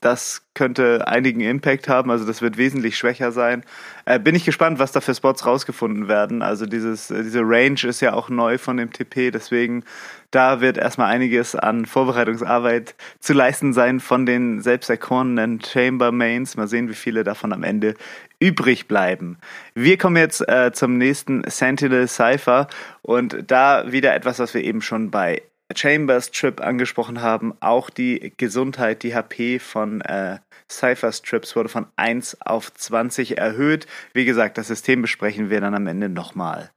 [0.00, 3.64] das könnte einigen Impact haben, also das wird wesentlich schwächer sein.
[4.06, 6.42] Äh, bin ich gespannt, was da für Spots rausgefunden werden.
[6.42, 9.84] Also dieses, äh, diese Range ist ja auch neu von dem TP, deswegen
[10.30, 16.56] da wird erstmal einiges an Vorbereitungsarbeit zu leisten sein von den selbst erkorenen Chamber Mains.
[16.56, 17.94] Mal sehen, wie viele davon am Ende
[18.38, 19.38] übrig bleiben.
[19.74, 22.68] Wir kommen jetzt äh, zum nächsten Sentinel Cypher
[23.02, 25.42] und da wieder etwas, was wir eben schon bei
[25.74, 30.38] Chambers Trip angesprochen haben, auch die Gesundheit, die HP von äh,
[30.70, 33.86] Cyphers Trips wurde von 1 auf 20 erhöht.
[34.12, 36.70] Wie gesagt, das System besprechen wir dann am Ende nochmal.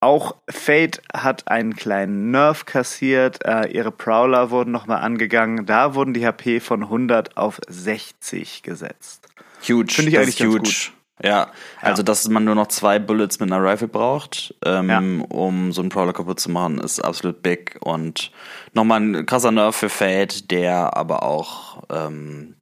[0.00, 3.42] Auch Fate hat einen kleinen Nerf kassiert.
[3.44, 5.64] Äh, ihre Prowler wurden nochmal angegangen.
[5.64, 9.26] Da wurden die HP von 100 auf 60 gesetzt.
[9.66, 9.94] Huge.
[9.94, 10.58] Finde ich eigentlich huge.
[10.58, 10.92] Gut.
[11.22, 15.26] Ja, also dass man nur noch zwei Bullets mit einer Rifle braucht, ähm, ja.
[15.28, 18.32] um so einen Prowler kaputt zu machen, ist absolut big und
[18.72, 22.56] nochmal ein krasser Nerf für Fate, der aber auch ähm,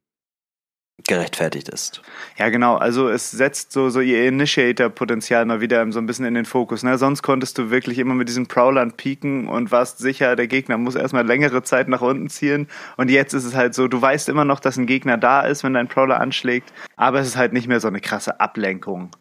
[1.07, 2.01] gerechtfertigt ist.
[2.37, 2.75] Ja, genau.
[2.75, 6.83] Also es setzt so, so ihr Initiator-Potenzial mal wieder so ein bisschen in den Fokus.
[6.83, 6.97] Ne?
[6.97, 10.95] Sonst konntest du wirklich immer mit diesen Prowlern pieken und warst sicher, der Gegner muss
[10.95, 12.67] erstmal längere Zeit nach unten ziehen.
[12.97, 15.63] Und jetzt ist es halt so, du weißt immer noch, dass ein Gegner da ist,
[15.63, 19.11] wenn dein Prowler anschlägt, aber es ist halt nicht mehr so eine krasse Ablenkung.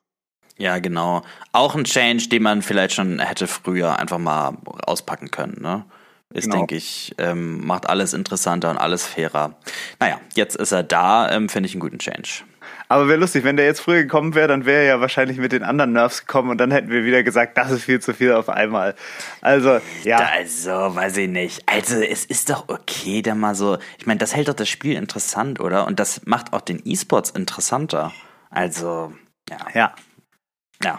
[0.59, 1.23] Ja, genau.
[1.53, 5.85] Auch ein Change, den man vielleicht schon hätte früher einfach mal auspacken können, ne?
[6.33, 6.57] Ist, genau.
[6.59, 9.55] denke ich, ähm, macht alles interessanter und alles fairer.
[10.01, 12.45] Naja, jetzt ist er da, ähm, finde ich einen guten Change.
[12.89, 15.53] Aber wäre lustig, wenn der jetzt früher gekommen wäre, dann wäre er ja wahrscheinlich mit
[15.53, 18.33] den anderen Nerfs gekommen und dann hätten wir wieder gesagt, das ist viel zu viel
[18.33, 18.95] auf einmal.
[19.41, 20.19] Also, ja.
[20.19, 21.63] Also, weiß ich nicht.
[21.67, 23.79] Also, es ist doch okay, da mal so.
[23.99, 25.87] Ich meine, das hält doch das Spiel interessant, oder?
[25.87, 28.13] Und das macht auch den E-Sports interessanter.
[28.51, 29.13] Also,
[29.49, 29.57] ja.
[29.73, 29.95] Ja.
[30.83, 30.99] Ja,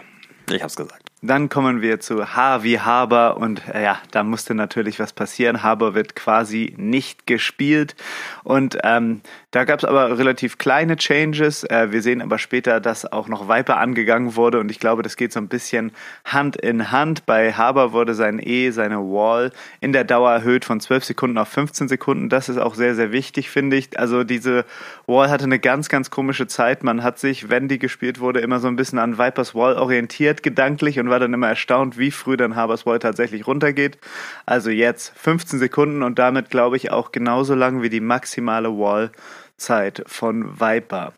[0.50, 1.10] ich hab's gesagt.
[1.26, 5.62] Dann kommen wir zu H wie Haber und äh, ja, da musste natürlich was passieren.
[5.62, 7.96] Haber wird quasi nicht gespielt
[8.42, 11.64] und ähm, da gab es aber relativ kleine Changes.
[11.64, 15.16] Äh, wir sehen aber später, dass auch noch Viper angegangen wurde und ich glaube, das
[15.16, 15.92] geht so ein bisschen
[16.26, 17.24] Hand in Hand.
[17.24, 21.48] Bei Haber wurde sein E, seine Wall in der Dauer erhöht von 12 Sekunden auf
[21.48, 22.28] 15 Sekunden.
[22.28, 23.98] Das ist auch sehr, sehr wichtig, finde ich.
[23.98, 24.66] Also diese
[25.06, 26.84] Wall hatte eine ganz, ganz komische Zeit.
[26.84, 30.42] Man hat sich, wenn die gespielt wurde, immer so ein bisschen an Vipers Wall orientiert,
[30.42, 33.98] gedanklich und war dann immer erstaunt, wie früh dann Habers Wall tatsächlich runtergeht.
[34.46, 40.02] Also jetzt 15 Sekunden und damit glaube ich auch genauso lang wie die maximale Wall-Zeit
[40.08, 41.12] von Viper.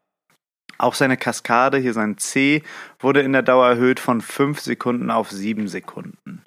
[0.77, 2.63] Auch seine Kaskade, hier sein C,
[2.99, 6.43] wurde in der Dauer erhöht von 5 Sekunden auf 7 Sekunden.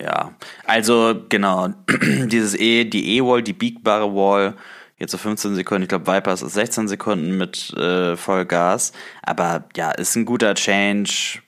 [0.00, 0.32] Ja,
[0.64, 1.70] also genau,
[2.26, 4.54] dieses E, die E-Wall, die biegbare Wall,
[4.96, 9.90] jetzt so 15 Sekunden, ich glaube Vipers ist 16 Sekunden mit äh, Vollgas, aber ja,
[9.90, 11.40] ist ein guter Change,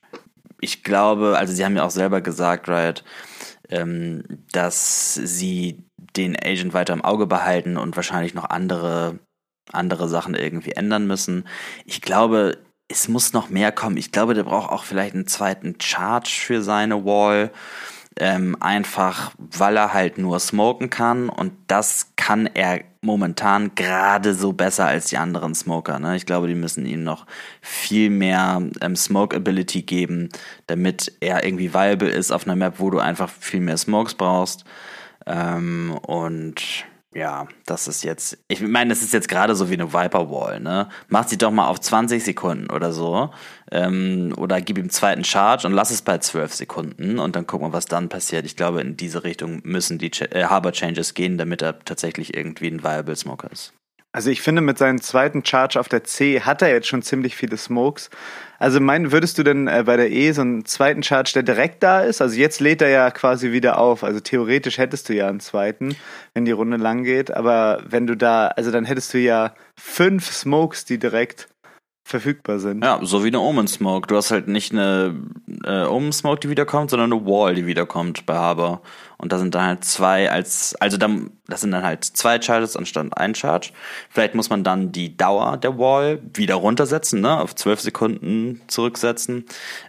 [0.60, 3.04] ich glaube, also sie haben ja auch selber gesagt, Riot,
[3.68, 5.84] ähm, dass sie
[6.16, 9.18] den Agent weiter im Auge behalten und wahrscheinlich noch andere,
[9.72, 11.46] andere Sachen irgendwie ändern müssen.
[11.84, 13.96] Ich glaube, es muss noch mehr kommen.
[13.96, 17.50] Ich glaube, der braucht auch vielleicht einen zweiten Charge für seine Wall.
[18.18, 24.52] Ähm, einfach, weil er halt nur smoken kann und das kann er momentan gerade so
[24.52, 25.98] besser als die anderen Smoker.
[25.98, 26.16] Ne?
[26.16, 27.26] Ich glaube, die müssen ihm noch
[27.60, 30.30] viel mehr ähm, Smoke-Ability geben,
[30.66, 34.64] damit er irgendwie viable ist auf einer Map, wo du einfach viel mehr Smokes brauchst.
[35.26, 39.92] Ähm, und ja, das ist jetzt, ich meine, das ist jetzt gerade so wie eine
[39.92, 40.90] Viper Wall, ne?
[41.08, 43.30] Mach sie doch mal auf 20 Sekunden oder so.
[43.72, 47.68] Ähm, oder gib ihm zweiten Charge und lass es bei 12 Sekunden und dann gucken
[47.68, 48.44] wir, was dann passiert.
[48.44, 52.36] Ich glaube, in diese Richtung müssen die Ch äh, Harbor Changes gehen, damit er tatsächlich
[52.36, 53.72] irgendwie ein Viable Smoker ist.
[54.16, 57.36] Also ich finde, mit seinem zweiten Charge auf der C hat er jetzt schon ziemlich
[57.36, 58.08] viele Smokes.
[58.58, 61.82] Also mein, würdest du denn äh, bei der E so einen zweiten Charge, der direkt
[61.82, 62.22] da ist?
[62.22, 64.02] Also jetzt lädt er ja quasi wieder auf.
[64.02, 65.96] Also theoretisch hättest du ja einen zweiten,
[66.32, 67.30] wenn die Runde lang geht.
[67.30, 71.48] Aber wenn du da, also dann hättest du ja fünf Smokes, die direkt
[72.06, 72.84] verfügbar sind.
[72.84, 74.06] Ja, so wie eine Omen Smoke.
[74.06, 75.20] Du hast halt nicht eine
[75.64, 78.80] äh, Omen Smoke, die wiederkommt, sondern eine Wall, die wiederkommt bei Harbor.
[79.18, 82.76] Und da sind dann halt zwei als, also dann, das sind dann halt zwei Charges
[82.76, 83.72] anstatt ein Charge.
[84.08, 89.44] Vielleicht muss man dann die Dauer der Wall wieder runtersetzen, ne, auf zwölf Sekunden zurücksetzen.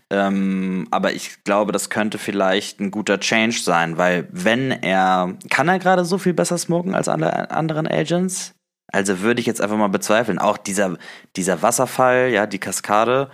[0.10, 5.68] Ähm, aber ich glaube, das könnte vielleicht ein guter Change sein, weil wenn er, kann
[5.68, 8.56] er gerade so viel besser smoken als alle anderen Agents?
[8.92, 10.40] Also würde ich jetzt einfach mal bezweifeln.
[10.40, 10.98] Auch dieser,
[11.36, 13.30] dieser Wasserfall, ja, die Kaskade,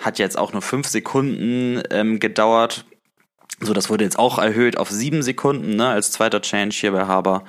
[0.00, 2.84] hat jetzt auch nur fünf Sekunden ähm, gedauert.
[3.60, 7.06] So, das wurde jetzt auch erhöht auf sieben Sekunden, ne, als zweiter Change hier bei
[7.06, 7.44] Haber.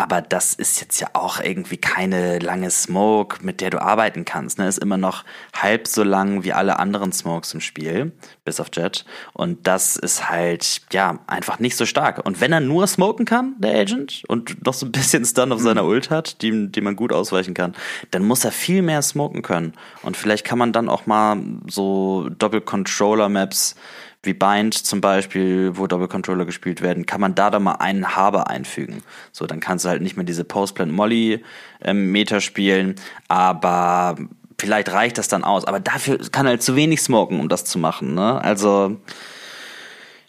[0.00, 4.58] Aber das ist jetzt ja auch irgendwie keine lange Smoke, mit der du arbeiten kannst.
[4.58, 4.66] Ne?
[4.66, 8.12] Ist immer noch halb so lang wie alle anderen Smokes im Spiel,
[8.46, 9.04] bis auf Jet.
[9.34, 12.24] Und das ist halt, ja, einfach nicht so stark.
[12.24, 15.60] Und wenn er nur smoken kann, der Agent, und noch so ein bisschen Stun auf
[15.60, 17.74] seiner Ult hat, die, die man gut ausweichen kann,
[18.10, 19.74] dann muss er viel mehr smoken können.
[20.02, 21.36] Und vielleicht kann man dann auch mal
[21.66, 23.76] so Doppel-Controller-Maps
[24.22, 28.48] wie Bind zum Beispiel, wo Doppelcontroller gespielt werden, kann man da dann mal einen Haber
[28.48, 29.02] einfügen.
[29.32, 32.94] So, dann kannst du halt nicht mehr diese Post-Plant-Molly-Meter ähm, spielen,
[33.28, 34.16] aber
[34.60, 35.64] vielleicht reicht das dann aus.
[35.64, 38.14] Aber dafür kann halt zu wenig smoken, um das zu machen.
[38.14, 38.42] Ne?
[38.42, 39.00] Also,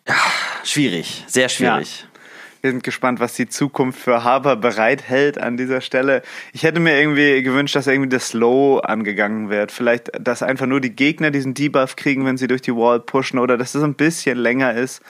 [0.07, 0.15] ja,
[0.63, 2.01] schwierig, sehr schwierig.
[2.01, 2.10] Ja.
[2.61, 6.21] Wir sind gespannt, was die Zukunft für Harper bereithält an dieser Stelle.
[6.53, 9.71] Ich hätte mir irgendwie gewünscht, dass irgendwie das Slow angegangen wird.
[9.71, 13.39] Vielleicht, dass einfach nur die Gegner diesen Debuff kriegen, wenn sie durch die Wall pushen
[13.39, 15.01] oder dass es ein bisschen länger ist.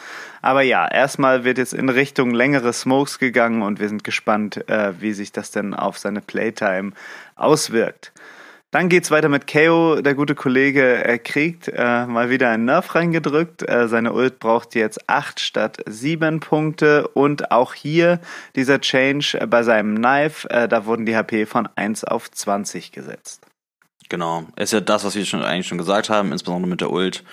[0.41, 4.93] Aber ja, erstmal wird jetzt in Richtung längere Smokes gegangen und wir sind gespannt, äh,
[5.01, 6.93] wie sich das denn auf seine Playtime
[7.35, 8.13] auswirkt.
[8.71, 10.01] Dann geht's weiter mit KO.
[10.01, 13.67] Der gute Kollege er kriegt äh, mal wieder einen Nerf reingedrückt.
[13.67, 17.09] Äh, seine Ult braucht jetzt acht statt sieben Punkte.
[17.09, 18.21] Und auch hier
[18.55, 22.93] dieser Change äh, bei seinem Knife, äh, da wurden die HP von 1 auf 20
[22.93, 23.45] gesetzt.
[24.07, 24.45] Genau.
[24.55, 27.25] Ist ja das, was wir schon eigentlich schon gesagt haben, insbesondere mit der Ult.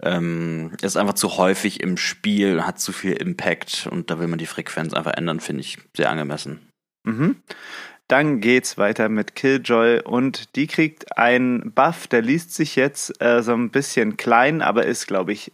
[0.00, 4.38] Ähm, ist einfach zu häufig im Spiel, hat zu viel Impact und da will man
[4.38, 6.68] die Frequenz einfach ändern, finde ich sehr angemessen.
[7.04, 7.36] Mhm.
[8.08, 13.42] Dann geht's weiter mit Killjoy und die kriegt einen Buff, der liest sich jetzt äh,
[13.42, 15.52] so ein bisschen klein, aber ist, glaube ich,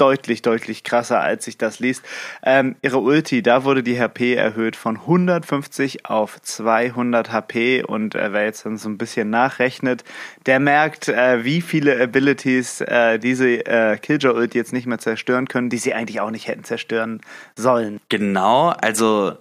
[0.00, 2.04] deutlich, deutlich krasser, als sich das liest.
[2.42, 8.32] Ähm, ihre Ulti, da wurde die HP erhöht von 150 auf 200 HP und äh,
[8.32, 10.04] wer jetzt dann so ein bisschen nachrechnet,
[10.46, 15.68] der merkt, äh, wie viele Abilities äh, diese äh, Killjoy-Ulti jetzt nicht mehr zerstören können,
[15.68, 17.20] die sie eigentlich auch nicht hätten zerstören
[17.56, 18.00] sollen.
[18.08, 19.36] Genau, also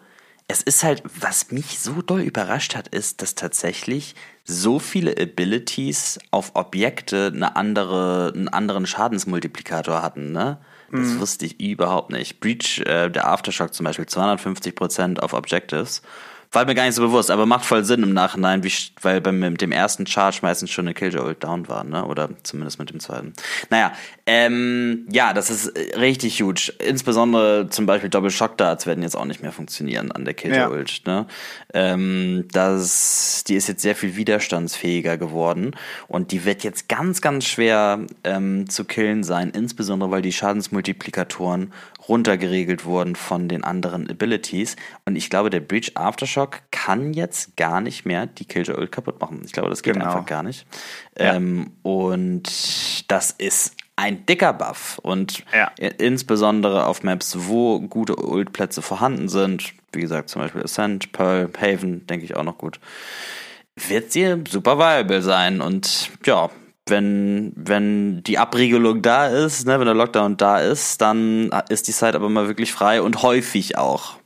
[0.52, 6.18] es ist halt, was mich so doll überrascht hat, ist, dass tatsächlich so viele Abilities
[6.32, 10.58] auf Objekte eine andere, einen anderen Schadensmultiplikator hatten, ne?
[10.92, 11.20] Das mhm.
[11.20, 12.40] wusste ich überhaupt nicht.
[12.40, 16.02] Breach, äh, der Aftershock zum Beispiel, 250% auf Objectives.
[16.52, 19.56] War mir gar nicht so bewusst, aber macht voll Sinn im Nachhinein, wie, weil beim
[19.58, 22.04] dem ersten Charge meistens schon eine Killjoy down war, ne?
[22.06, 23.34] Oder zumindest mit dem zweiten.
[23.70, 23.94] Naja,
[24.26, 26.74] ähm, ja, das ist richtig huge.
[26.80, 30.86] Insbesondere zum Beispiel Double Shock Darts werden jetzt auch nicht mehr funktionieren an der Killjoy
[31.06, 31.14] ja.
[31.14, 31.28] ne?
[31.76, 35.76] Ähm, das, die ist jetzt sehr viel widerstandsfähiger geworden
[36.08, 41.72] und die wird jetzt ganz, ganz schwer ähm, zu killen sein, insbesondere weil die Schadensmultiplikatoren
[42.08, 44.76] runtergeregelt wurden von den anderen Abilities.
[45.06, 49.20] Und ich glaube, der Breach Aftershock kann jetzt gar nicht mehr die Killjoy Ult kaputt
[49.20, 49.42] machen.
[49.46, 50.06] Ich glaube, das geht genau.
[50.06, 50.66] einfach gar nicht.
[51.18, 51.36] Ja.
[51.36, 55.00] Ähm, und das ist ein dicker Buff.
[55.04, 55.72] Und ja.
[55.78, 62.08] insbesondere auf Maps, wo gute Ult-Plätze vorhanden sind, wie gesagt, zum Beispiel Ascent, Pearl, Haven,
[62.08, 62.80] denke ich auch noch gut,
[63.76, 65.62] wird sie super viable sein.
[65.62, 66.50] Und ja,
[66.90, 71.94] wenn, wenn die Abriegelung da ist, ne, wenn der Lockdown da ist, dann ist die
[71.94, 74.20] Zeit aber mal wirklich frei und häufig auch.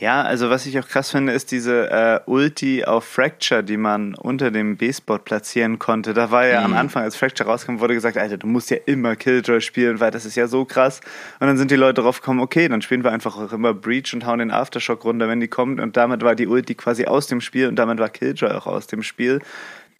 [0.00, 4.14] Ja, also was ich auch krass finde, ist diese äh, Ulti auf Fracture, die man
[4.14, 6.14] unter dem B-Spot platzieren konnte.
[6.14, 6.72] Da war ja mhm.
[6.72, 10.10] am Anfang, als Fracture rauskam, wurde gesagt, Alter, du musst ja immer Killjoy spielen, weil
[10.10, 11.02] das ist ja so krass.
[11.38, 14.14] Und dann sind die Leute drauf gekommen, okay, dann spielen wir einfach auch immer Breach
[14.14, 15.80] und hauen den Aftershock runter, wenn die kommt.
[15.80, 18.86] Und damit war die Ulti quasi aus dem Spiel und damit war Killjoy auch aus
[18.86, 19.40] dem Spiel.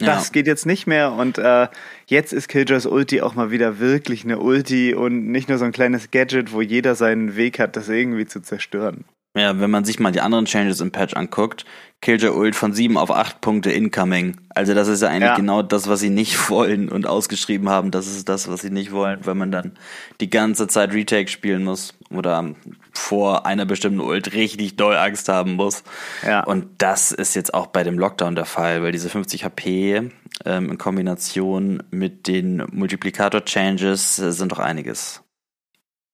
[0.05, 1.67] Das geht jetzt nicht mehr und äh,
[2.05, 5.71] jetzt ist Killjoys Ulti auch mal wieder wirklich eine Ulti und nicht nur so ein
[5.71, 9.05] kleines Gadget, wo jeder seinen Weg hat, das irgendwie zu zerstören.
[9.33, 11.65] Ja, wenn man sich mal die anderen Changes im Patch anguckt,
[12.01, 14.35] Killjoy Ult von 7 auf 8 Punkte incoming.
[14.49, 15.35] Also das ist ja eigentlich ja.
[15.35, 17.91] genau das, was sie nicht wollen und ausgeschrieben haben.
[17.91, 19.77] Das ist das, was sie nicht wollen, wenn man dann
[20.19, 22.55] die ganze Zeit Retake spielen muss oder
[22.91, 25.83] vor einer bestimmten Ult richtig doll Angst haben muss.
[26.25, 26.43] Ja.
[26.43, 30.11] Und das ist jetzt auch bei dem Lockdown der Fall, weil diese 50 HP
[30.43, 35.20] ähm, in Kombination mit den Multiplikator-Changes äh, sind doch einiges.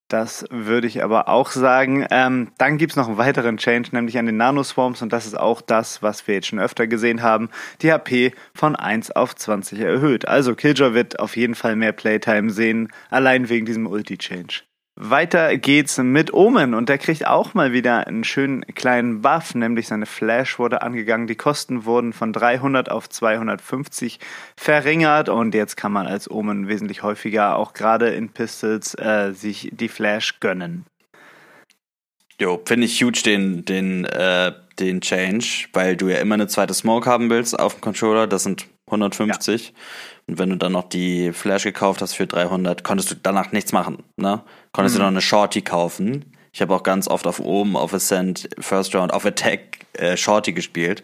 [0.07, 2.05] Das würde ich aber auch sagen.
[2.11, 5.61] Ähm, dann gibt's noch einen weiteren Change, nämlich an den Nanoswarms und das ist auch
[5.61, 7.49] das, was wir jetzt schon öfter gesehen haben.
[7.81, 10.25] Die HP von 1 auf 20 erhöht.
[10.27, 14.61] Also Killjoy wird auf jeden Fall mehr Playtime sehen, allein wegen diesem Ulti-Change.
[14.99, 19.87] Weiter geht's mit Omen und der kriegt auch mal wieder einen schönen kleinen Buff, nämlich
[19.87, 24.19] seine Flash wurde angegangen, die Kosten wurden von 300 auf 250
[24.55, 29.69] verringert und jetzt kann man als Omen wesentlich häufiger, auch gerade in Pistols, äh, sich
[29.71, 30.85] die Flash gönnen.
[32.41, 36.73] Jo, finde ich huge den, den, äh, den Change, weil du ja immer eine zweite
[36.73, 39.67] Smoke haben willst auf dem Controller, das sind 150.
[39.67, 39.73] Ja.
[40.27, 43.71] Und wenn du dann noch die Flash gekauft hast für 300, konntest du danach nichts
[43.71, 44.43] machen, ne?
[44.73, 44.99] Konntest mhm.
[44.99, 46.33] du noch eine Shorty kaufen.
[46.51, 50.53] Ich habe auch ganz oft auf oben, auf Ascent, First Round, auf Attack äh, Shorty
[50.53, 51.03] gespielt.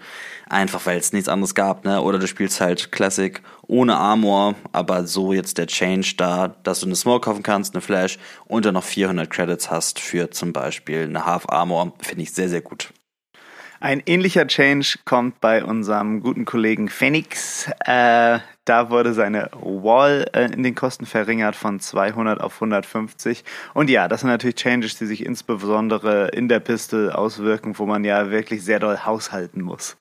[0.50, 2.02] Einfach weil es nichts anderes gab, ne?
[2.02, 6.88] Oder du spielst halt Classic ohne Armor, aber so jetzt der Change da, dass du
[6.88, 11.04] eine Smoke kaufen kannst, eine Flash und dann noch 400 Credits hast für zum Beispiel
[11.04, 12.92] eine Half Armor, finde ich sehr, sehr gut.
[13.84, 17.69] Ein ähnlicher Change kommt bei unserem guten Kollegen Phoenix.
[17.84, 23.43] Äh, da wurde seine Wall äh, in den Kosten verringert von 200 auf 150.
[23.74, 28.06] Und ja, das sind natürlich Changes, die sich insbesondere in der Piste auswirken, wo man
[28.06, 29.98] ja wirklich sehr doll haushalten muss.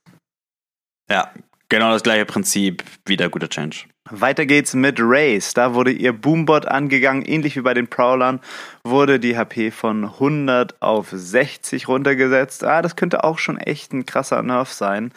[1.11, 1.33] Ja,
[1.69, 3.87] genau das gleiche Prinzip, wieder guter Change.
[4.11, 5.55] Weiter geht's mit Race.
[5.55, 8.41] Da wurde ihr Boombot angegangen, ähnlich wie bei den Prowlern,
[8.83, 12.65] wurde die HP von 100 auf 60 runtergesetzt.
[12.65, 15.13] Ah, das könnte auch schon echt ein krasser Nerf sein.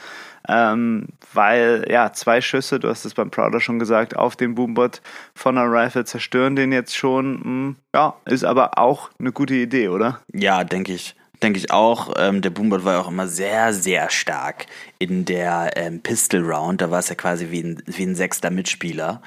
[0.48, 5.02] Ähm, weil, ja, zwei Schüsse, du hast es beim Prowler schon gesagt, auf den Boombot
[5.34, 7.44] von einer Rifle zerstören den jetzt schon.
[7.44, 10.20] Hm, ja, ist aber auch eine gute Idee, oder?
[10.32, 11.16] Ja, denke ich.
[11.42, 12.14] Denke ich auch.
[12.18, 14.66] Ähm, der Boombot war ja auch immer sehr, sehr stark
[15.00, 16.82] in der ähm, Pistol Round.
[16.82, 19.22] Da war es ja quasi wie ein, wie ein sechster Mitspieler.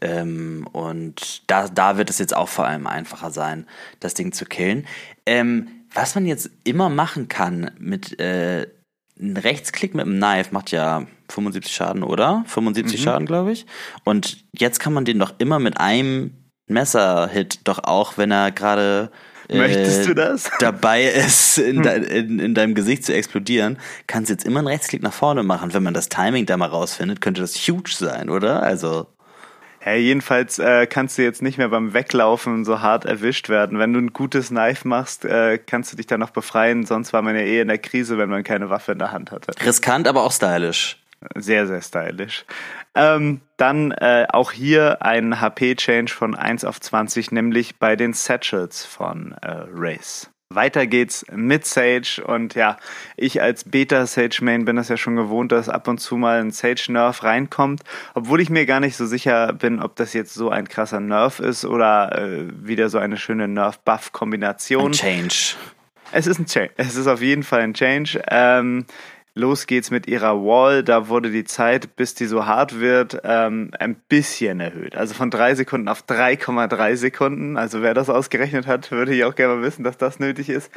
[0.00, 3.66] Ähm, und da, da wird es jetzt auch vor allem einfacher sein,
[4.00, 4.86] das Ding zu killen.
[5.26, 8.66] Ähm, was man jetzt immer machen kann mit äh,
[9.18, 12.44] ein Rechtsklick mit dem Knife macht ja 75 Schaden, oder?
[12.46, 13.04] 75 mhm.
[13.04, 13.66] Schaden, glaube ich.
[14.04, 16.32] Und jetzt kann man den doch immer mit einem
[16.66, 19.10] Messer-Hit doch auch, wenn er gerade
[19.52, 20.50] Möchtest du äh, das?
[20.58, 24.68] dabei ist, in, de, in, in, deinem Gesicht zu explodieren, kannst du jetzt immer einen
[24.68, 25.74] Rechtsklick nach vorne machen.
[25.74, 28.62] Wenn man das Timing da mal rausfindet, könnte das huge sein, oder?
[28.62, 29.06] Also.
[29.84, 33.78] Ja, jedenfalls äh, kannst du jetzt nicht mehr beim Weglaufen so hart erwischt werden.
[33.78, 36.86] Wenn du ein gutes Knife machst, äh, kannst du dich dann noch befreien.
[36.86, 39.30] Sonst war man ja eh in der Krise, wenn man keine Waffe in der Hand
[39.30, 39.52] hatte.
[39.64, 40.98] Riskant, aber auch stylisch.
[41.36, 42.44] Sehr, sehr stylisch.
[42.94, 48.84] Ähm, dann äh, auch hier ein HP-Change von 1 auf 20, nämlich bei den Satchels
[48.84, 50.30] von äh, Race.
[50.50, 52.76] Weiter geht's mit Sage und ja,
[53.16, 57.22] ich als Beta-Sage-Main bin das ja schon gewohnt, dass ab und zu mal ein Sage-Nerf
[57.22, 57.82] reinkommt,
[58.14, 61.40] obwohl ich mir gar nicht so sicher bin, ob das jetzt so ein krasser Nerf
[61.40, 64.86] ist oder äh, wieder so eine schöne Nerf-Buff-Kombination.
[64.86, 65.56] Ein Change.
[66.12, 66.70] Es ist ein Change.
[66.76, 68.22] Es ist auf jeden Fall ein Change.
[68.28, 68.86] Ähm,
[69.36, 70.84] Los geht's mit ihrer Wall.
[70.84, 74.94] Da wurde die Zeit, bis die so hart wird, ähm, ein bisschen erhöht.
[74.96, 77.56] Also von drei Sekunden auf 3,3 Sekunden.
[77.56, 80.70] Also wer das ausgerechnet hat, würde ich auch gerne wissen, dass das nötig ist.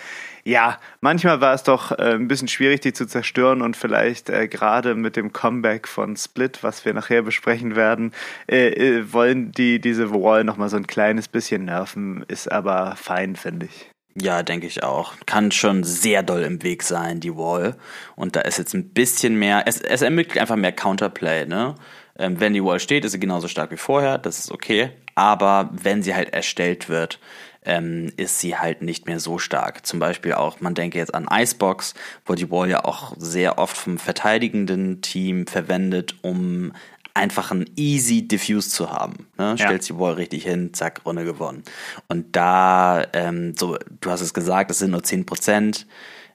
[0.44, 4.48] Ja, manchmal war es doch äh, ein bisschen schwierig, die zu zerstören und vielleicht äh,
[4.48, 8.12] gerade mit dem Comeback von Split, was wir nachher besprechen werden,
[8.50, 12.26] äh, äh wollen die diese Wall nochmal so ein kleines bisschen nerven.
[12.28, 13.92] Ist aber fein, finde ich.
[14.20, 15.14] Ja, denke ich auch.
[15.28, 17.76] Kann schon sehr doll im Weg sein, die Wall.
[18.16, 21.76] Und da ist jetzt ein bisschen mehr, es, es ermöglicht einfach mehr Counterplay, ne?
[22.18, 24.90] Ähm, wenn die Wall steht, ist sie genauso stark wie vorher, das ist okay.
[25.14, 27.20] Aber wenn sie halt erstellt wird,
[27.64, 29.86] ähm, ist sie halt nicht mehr so stark.
[29.86, 31.94] Zum Beispiel auch, man denke jetzt an Icebox,
[32.26, 36.72] wo die Wall ja auch sehr oft vom verteidigenden Team verwendet, um
[37.18, 39.28] einfach einen easy Diffuse zu haben.
[39.38, 39.56] Ne?
[39.58, 39.58] Ja.
[39.58, 41.64] Stellst die Wall richtig hin, zack, Runde gewonnen.
[42.08, 45.88] Und da, ähm, so, du hast es gesagt, es sind nur 10 Prozent,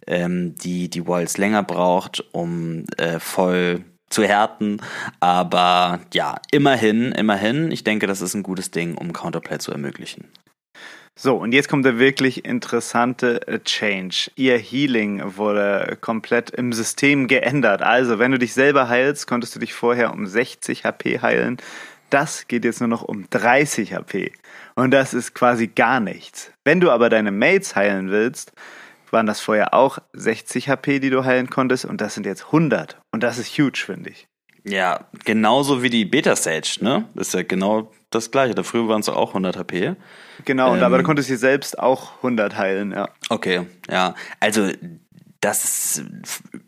[0.07, 4.83] ähm, die die Walls länger braucht, um äh, voll zu härten.
[5.20, 10.28] Aber ja, immerhin, immerhin, ich denke, das ist ein gutes Ding, um Counterplay zu ermöglichen.
[11.14, 14.30] So, und jetzt kommt der wirklich interessante äh, Change.
[14.34, 17.82] Ihr Healing wurde komplett im System geändert.
[17.82, 21.58] Also, wenn du dich selber heilst, konntest du dich vorher um 60 HP heilen.
[22.08, 24.32] Das geht jetzt nur noch um 30 HP.
[24.74, 26.50] Und das ist quasi gar nichts.
[26.64, 28.52] Wenn du aber deine Mates heilen willst,
[29.10, 31.84] waren das vorher auch 60 HP, die du heilen konntest.
[31.84, 32.98] Und das sind jetzt 100.
[33.12, 34.26] Und das ist huge, finde ich.
[34.64, 37.04] Ja, genauso wie die Beta Sage, ne?
[37.14, 38.54] Das ist ja genau das gleiche.
[38.54, 39.94] Da früher waren es auch 100 HP.
[40.44, 43.08] Genau, ähm, aber da konntest du selbst auch 100 heilen, ja.
[43.28, 44.14] Okay, ja.
[44.40, 44.70] Also
[45.43, 46.05] das ist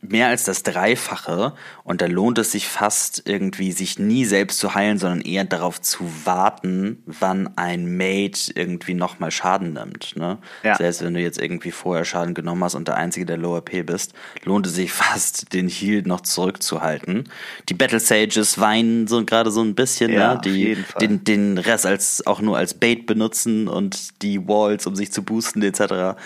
[0.00, 1.54] mehr als das Dreifache
[1.84, 5.80] und da lohnt es sich fast irgendwie, sich nie selbst zu heilen, sondern eher darauf
[5.80, 10.16] zu warten, wann ein Mate irgendwie nochmal Schaden nimmt.
[10.16, 10.38] Ne?
[10.64, 10.74] Ja.
[10.74, 13.84] Selbst wenn du jetzt irgendwie vorher Schaden genommen hast und der Einzige, der Lower P
[13.84, 14.12] bist,
[14.42, 17.28] lohnt es sich fast, den Heal noch zurückzuhalten.
[17.68, 20.40] Die Battle Sages weinen so gerade so ein bisschen, ja, ne?
[20.44, 25.12] die den, den Rest als auch nur als Bait benutzen und die Walls, um sich
[25.12, 26.18] zu boosten, etc.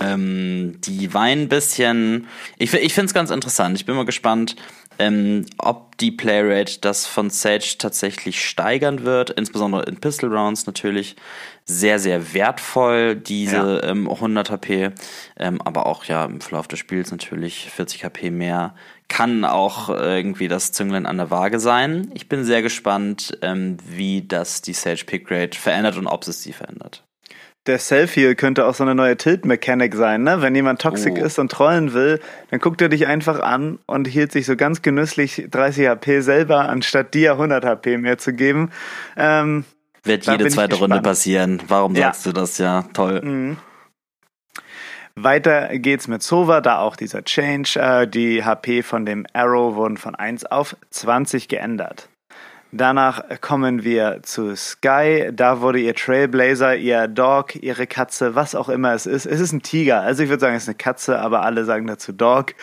[0.00, 2.26] Ähm, die weinen ein bisschen.
[2.58, 3.76] Ich, ich finde es ganz interessant.
[3.76, 4.56] Ich bin mal gespannt,
[4.98, 11.16] ähm, ob die Playrate das von Sage tatsächlich steigern wird, insbesondere in Pistol Rounds natürlich
[11.64, 13.90] sehr, sehr wertvoll, diese ja.
[13.90, 14.90] ähm, 100 HP,
[15.38, 18.74] ähm, aber auch ja im Verlauf des Spiels natürlich 40 HP mehr.
[19.08, 22.10] Kann auch irgendwie das Zünglein an der Waage sein.
[22.14, 26.42] Ich bin sehr gespannt, ähm, wie das die Sage Pick Rate verändert und ob es
[26.42, 27.05] sie verändert
[27.66, 30.42] der Selfie könnte auch so eine neue Tilt-Mechanik sein, ne?
[30.42, 31.24] Wenn jemand toxisch oh.
[31.24, 34.82] ist und trollen will, dann guckt er dich einfach an und hielt sich so ganz
[34.82, 38.70] genüsslich 30 HP selber, anstatt dir 100 HP mehr zu geben.
[39.16, 39.64] Ähm,
[40.04, 41.60] Wird jede zweite Runde passieren.
[41.68, 42.06] Warum ja.
[42.06, 42.58] sagst du das?
[42.58, 43.20] Ja, toll.
[43.22, 43.56] Mhm.
[45.18, 47.80] Weiter geht's mit Sova, da auch dieser Change.
[47.80, 52.10] Äh, die HP von dem Arrow wurden von 1 auf 20 geändert.
[52.76, 55.30] Danach kommen wir zu Sky.
[55.32, 59.24] Da wurde ihr Trailblazer, ihr Dog, ihre Katze, was auch immer es ist.
[59.24, 60.02] Es ist ein Tiger.
[60.02, 62.54] Also ich würde sagen, es ist eine Katze, aber alle sagen dazu Dog.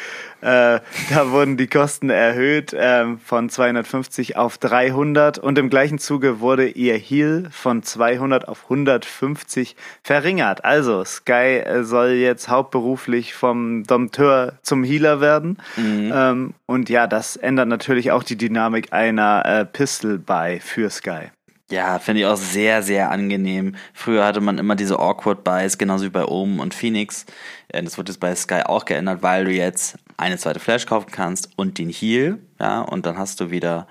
[0.43, 6.41] Äh, da wurden die Kosten erhöht äh, von 250 auf 300 und im gleichen Zuge
[6.41, 10.65] wurde ihr Heal von 200 auf 150 verringert.
[10.65, 15.57] Also Sky äh, soll jetzt hauptberuflich vom Dompteur zum Healer werden.
[15.77, 16.11] Mhm.
[16.13, 21.31] Ähm, und ja, das ändert natürlich auch die Dynamik einer äh, Pistol bei für Sky.
[21.71, 23.75] Ja, finde ich auch sehr, sehr angenehm.
[23.93, 27.25] Früher hatte man immer diese Awkward Buys, genauso wie bei Omen und Phoenix.
[27.69, 31.49] Das wird jetzt bei Sky auch geändert, weil du jetzt eine zweite Flash kaufen kannst
[31.55, 33.87] und den Heal, ja, und dann hast du wieder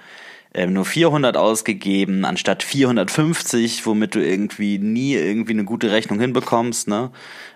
[0.55, 6.89] ähm, nur 400 ausgegeben, anstatt 450, womit du irgendwie nie irgendwie eine gute Rechnung hinbekommst,
[6.89, 7.11] ne?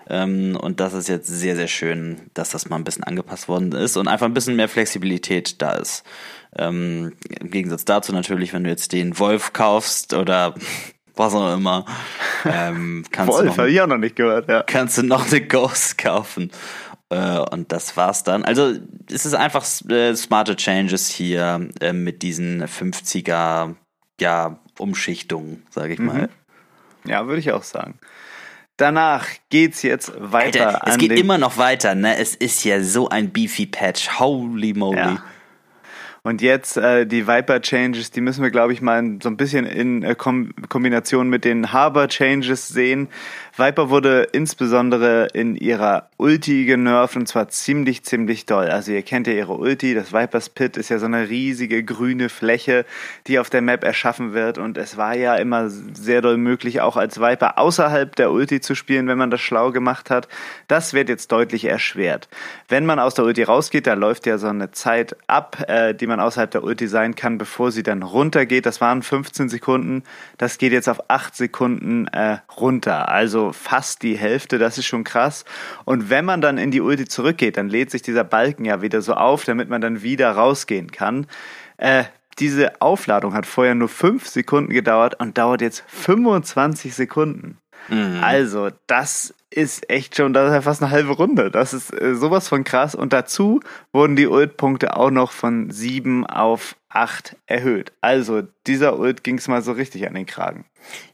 [0.09, 3.71] Ähm, und das ist jetzt sehr, sehr schön, dass das mal ein bisschen angepasst worden
[3.73, 6.03] ist und einfach ein bisschen mehr Flexibilität da ist.
[6.57, 10.55] Ähm, Im Gegensatz dazu natürlich, wenn du jetzt den Wolf kaufst oder
[11.15, 11.85] was auch immer,
[12.45, 14.63] ähm, kannst Wolf, du noch, habe ich auch noch nicht gehört, ja.
[14.63, 16.51] kannst du noch eine Ghost kaufen.
[17.09, 18.43] Äh, und das war's dann.
[18.43, 18.75] Also
[19.09, 23.75] es ist einfach äh, smarte Changes hier äh, mit diesen 50er
[24.19, 26.23] ja, Umschichtungen, sage ich mal.
[26.23, 27.09] Mhm.
[27.09, 27.99] Ja, würde ich auch sagen.
[28.77, 30.67] Danach geht's jetzt weiter.
[30.67, 32.17] Alter, es geht immer noch weiter, ne?
[32.17, 34.19] Es ist ja so ein beefy Patch.
[34.19, 34.97] Holy moly.
[34.97, 35.23] Ja.
[36.23, 39.65] Und jetzt äh, die Viper Changes, die müssen wir, glaube ich, mal so ein bisschen
[39.65, 43.09] in äh, Kom Kombination mit den Harbor Changes sehen.
[43.55, 48.67] Viper wurde insbesondere in ihrer Ulti genervt und zwar ziemlich, ziemlich doll.
[48.67, 52.29] Also ihr kennt ja ihre Ulti, das Vipers Pit ist ja so eine riesige grüne
[52.29, 52.85] Fläche,
[53.27, 56.97] die auf der Map erschaffen wird und es war ja immer sehr doll möglich, auch
[56.97, 60.27] als Viper außerhalb der Ulti zu spielen, wenn man das schlau gemacht hat.
[60.67, 62.27] Das wird jetzt deutlich erschwert.
[62.67, 66.06] Wenn man aus der Ulti rausgeht, da läuft ja so eine Zeit ab, äh, die
[66.07, 68.65] man außerhalb der Ulti sein kann, bevor sie dann runtergeht.
[68.65, 70.03] Das waren 15 Sekunden,
[70.37, 73.09] das geht jetzt auf 8 Sekunden äh, runter.
[73.09, 75.45] Also fast die Hälfte, das ist schon krass.
[75.85, 79.01] Und wenn man dann in die Ulti zurückgeht, dann lädt sich dieser Balken ja wieder
[79.01, 81.27] so auf, damit man dann wieder rausgehen kann.
[81.77, 82.05] Äh,
[82.39, 87.57] diese Aufladung hat vorher nur 5 Sekunden gedauert und dauert jetzt 25 Sekunden.
[87.89, 88.19] Mhm.
[88.21, 91.51] Also, das ist echt schon, das ist ja fast eine halbe Runde.
[91.51, 92.95] Das ist äh, sowas von krass.
[92.95, 93.61] Und dazu
[93.93, 97.93] wurden die Ult-Punkte auch noch von 7 auf 8 erhöht.
[98.01, 100.65] Also, dieser Ult ging es mal so richtig an den Kragen.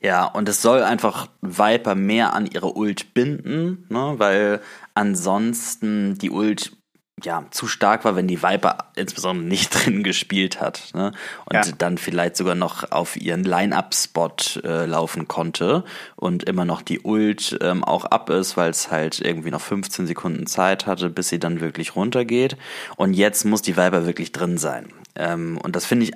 [0.02, 4.16] Ja, und es soll einfach Viper mehr an ihre Ult binden, ne?
[4.18, 4.62] weil
[4.94, 6.76] ansonsten die Ult
[7.22, 10.90] ja, zu stark war, wenn die Viper insbesondere nicht drin gespielt hat.
[10.94, 11.12] Ne?
[11.46, 11.64] Und ja.
[11.78, 15.84] dann vielleicht sogar noch auf ihren Line-Up-Spot äh, laufen konnte
[16.16, 20.08] und immer noch die Ult ähm, auch ab ist, weil es halt irgendwie noch 15
[20.08, 22.58] Sekunden Zeit hatte, bis sie dann wirklich runtergeht.
[22.96, 24.90] Und jetzt muss die Viper wirklich drin sein.
[25.16, 26.14] Ähm, und das finde ich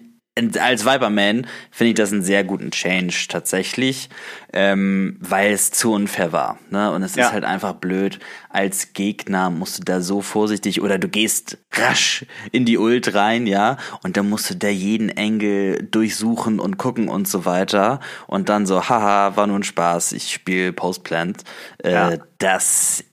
[0.60, 4.10] als Viperman finde ich das einen sehr guten Change tatsächlich,
[4.54, 6.60] ähm, weil es zu unfair war.
[6.70, 6.92] Ne?
[6.92, 7.26] Und es ja.
[7.26, 8.20] ist halt einfach blöd.
[8.50, 13.46] Als Gegner musst du da so vorsichtig oder du gehst rasch in die Ult rein,
[13.46, 18.00] ja, und dann musst du da jeden Engel durchsuchen und gucken und so weiter.
[18.26, 21.44] Und dann so, haha, war nur ein Spaß, ich spiele Postplant.
[21.84, 22.14] Äh, ja.
[22.40, 23.04] Das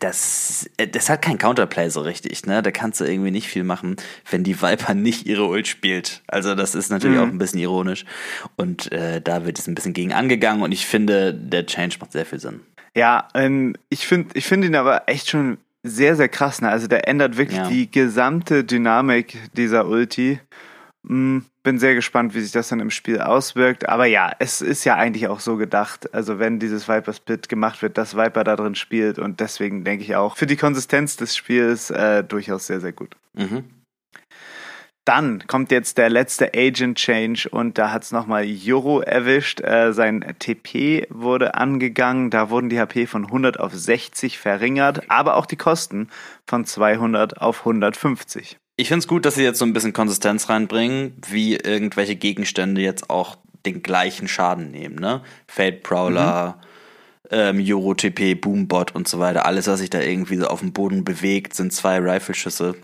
[0.00, 2.62] das, äh, das hat kein Counterplay so richtig, ne?
[2.62, 3.96] Da kannst du irgendwie nicht viel machen,
[4.30, 6.22] wenn die Viper nicht ihre Ult spielt.
[6.26, 7.22] Also das ist natürlich mhm.
[7.22, 8.04] auch ein bisschen ironisch.
[8.56, 12.12] Und äh, da wird es ein bisschen gegen angegangen und ich finde, der Change macht
[12.12, 12.60] sehr viel Sinn.
[12.94, 16.60] Ja, ähm, ich finde ich finde ihn aber echt schon sehr, sehr krass.
[16.60, 16.68] Ne?
[16.68, 17.68] Also der ändert wirklich ja.
[17.68, 20.40] die gesamte Dynamik dieser Ulti.
[21.02, 23.88] Mhm bin sehr gespannt, wie sich das dann im Spiel auswirkt.
[23.88, 26.12] Aber ja, es ist ja eigentlich auch so gedacht.
[26.14, 30.04] Also wenn dieses Viper Split gemacht wird, dass Viper da drin spielt und deswegen denke
[30.04, 33.16] ich auch für die Konsistenz des Spiels äh, durchaus sehr, sehr gut.
[33.34, 33.64] Mhm.
[35.04, 39.60] Dann kommt jetzt der letzte Agent Change und da hat es nochmal Juro erwischt.
[39.60, 42.30] Äh, sein TP wurde angegangen.
[42.30, 46.08] Da wurden die HP von 100 auf 60 verringert, aber auch die Kosten
[46.46, 48.58] von 200 auf 150.
[48.82, 52.80] Ich finde es gut, dass sie jetzt so ein bisschen Konsistenz reinbringen, wie irgendwelche Gegenstände
[52.80, 55.22] jetzt auch den gleichen Schaden nehmen, ne?
[55.46, 56.58] Fade Prowler,
[57.30, 57.60] mhm.
[57.60, 59.46] ähm, Euro TP, Boombot und so weiter.
[59.46, 62.74] Alles, was sich da irgendwie so auf dem Boden bewegt, sind zwei Rifleschüsse.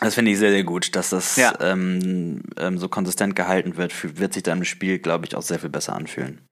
[0.00, 1.54] Das finde ich sehr, sehr gut, dass das ja.
[1.62, 4.18] ähm, ähm, so konsistent gehalten wird.
[4.20, 6.46] Wird sich dann im Spiel, glaube ich, auch sehr viel besser anfühlen.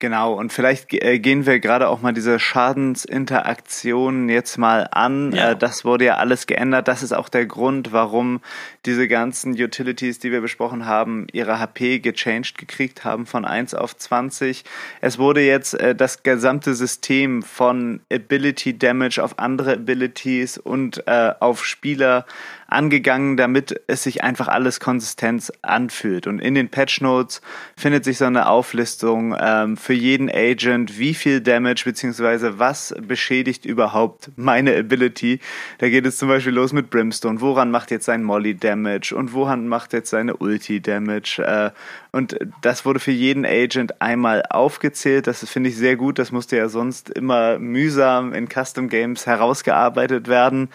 [0.00, 5.32] Genau, und vielleicht äh, gehen wir gerade auch mal diese Schadensinteraktion jetzt mal an.
[5.32, 5.50] Ja.
[5.50, 6.88] Äh, das wurde ja alles geändert.
[6.88, 8.40] Das ist auch der Grund, warum
[8.86, 13.94] diese ganzen Utilities, die wir besprochen haben, ihre HP gechanged gekriegt haben von 1 auf
[13.94, 14.64] 20.
[15.02, 21.64] Es wurde jetzt äh, das gesamte System von Ability Damage auf andere Abilities und auf
[21.64, 22.24] Spieler
[22.70, 26.26] angegangen, damit es sich einfach alles konsistent anfühlt.
[26.26, 27.40] Und in den Patch Notes
[27.76, 33.64] findet sich so eine Auflistung ähm, für jeden Agent, wie viel Damage beziehungsweise was beschädigt
[33.64, 35.40] überhaupt meine Ability.
[35.78, 37.40] Da geht es zum Beispiel los mit Brimstone.
[37.40, 41.42] Woran macht jetzt sein Molly Damage und woran macht jetzt seine Ulti Damage?
[41.42, 41.70] Äh,
[42.12, 45.26] und das wurde für jeden Agent einmal aufgezählt.
[45.26, 46.18] Das finde ich sehr gut.
[46.18, 50.70] Das musste ja sonst immer mühsam in Custom Games herausgearbeitet werden.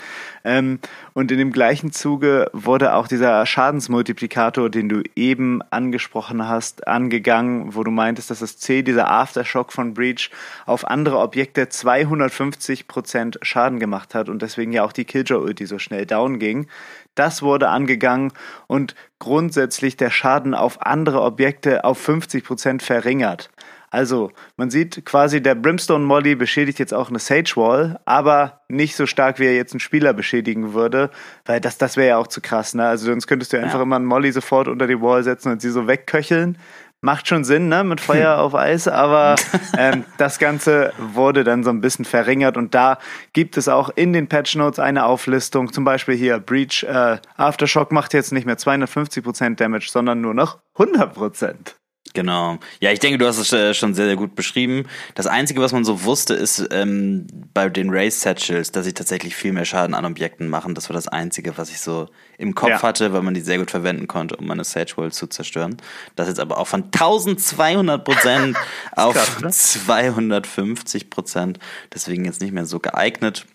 [0.46, 0.80] Ähm,
[1.14, 7.76] und in dem gleichen Zuge wurde auch dieser Schadensmultiplikator, den du eben angesprochen hast, angegangen,
[7.76, 10.30] wo du meintest, dass das C, dieser Aftershock von Breach,
[10.68, 16.06] auf andere Objekte 250% Schaden gemacht hat und deswegen ja auch die Killjoy-Ulti so schnell
[16.06, 16.68] down ging.
[17.16, 18.32] Das wurde angegangen
[18.68, 23.50] und grundsätzlich der Schaden auf andere Objekte auf 50% verringert.
[23.90, 28.96] Also, man sieht quasi, der Brimstone Molly beschädigt jetzt auch eine Sage Wall, aber nicht
[28.96, 31.12] so stark, wie er jetzt einen Spieler beschädigen würde,
[31.46, 32.86] weil das, das wäre ja auch zu krass, ne?
[32.86, 33.64] Also, sonst könntest du ja.
[33.64, 36.58] einfach immer einen Molly sofort unter die Wall setzen und sie so wegköcheln.
[37.02, 39.36] Macht schon Sinn, ne, mit Feuer auf Eis, aber
[39.78, 42.98] ähm, das Ganze wurde dann so ein bisschen verringert und da
[43.32, 47.92] gibt es auch in den Patch Notes eine Auflistung, zum Beispiel hier Breach äh, Aftershock
[47.92, 51.76] macht jetzt nicht mehr 250% Damage, sondern nur noch 100%.
[52.16, 52.57] Genau.
[52.80, 54.86] Ja, ich denke, du hast es äh, schon sehr, sehr gut beschrieben.
[55.16, 59.36] Das Einzige, was man so wusste, ist ähm, bei den Race Satchels, dass sie tatsächlich
[59.36, 60.74] viel mehr Schaden an Objekten machen.
[60.76, 62.07] Das war das Einzige, was ich so
[62.38, 62.82] im Kopf ja.
[62.82, 65.76] hatte, weil man die sehr gut verwenden konnte, um eine Sage Wall zu zerstören.
[66.16, 68.57] Das jetzt aber auch von 1200 Prozent
[68.95, 71.59] auf krass, 250 Prozent.
[71.93, 73.45] Deswegen jetzt nicht mehr so geeignet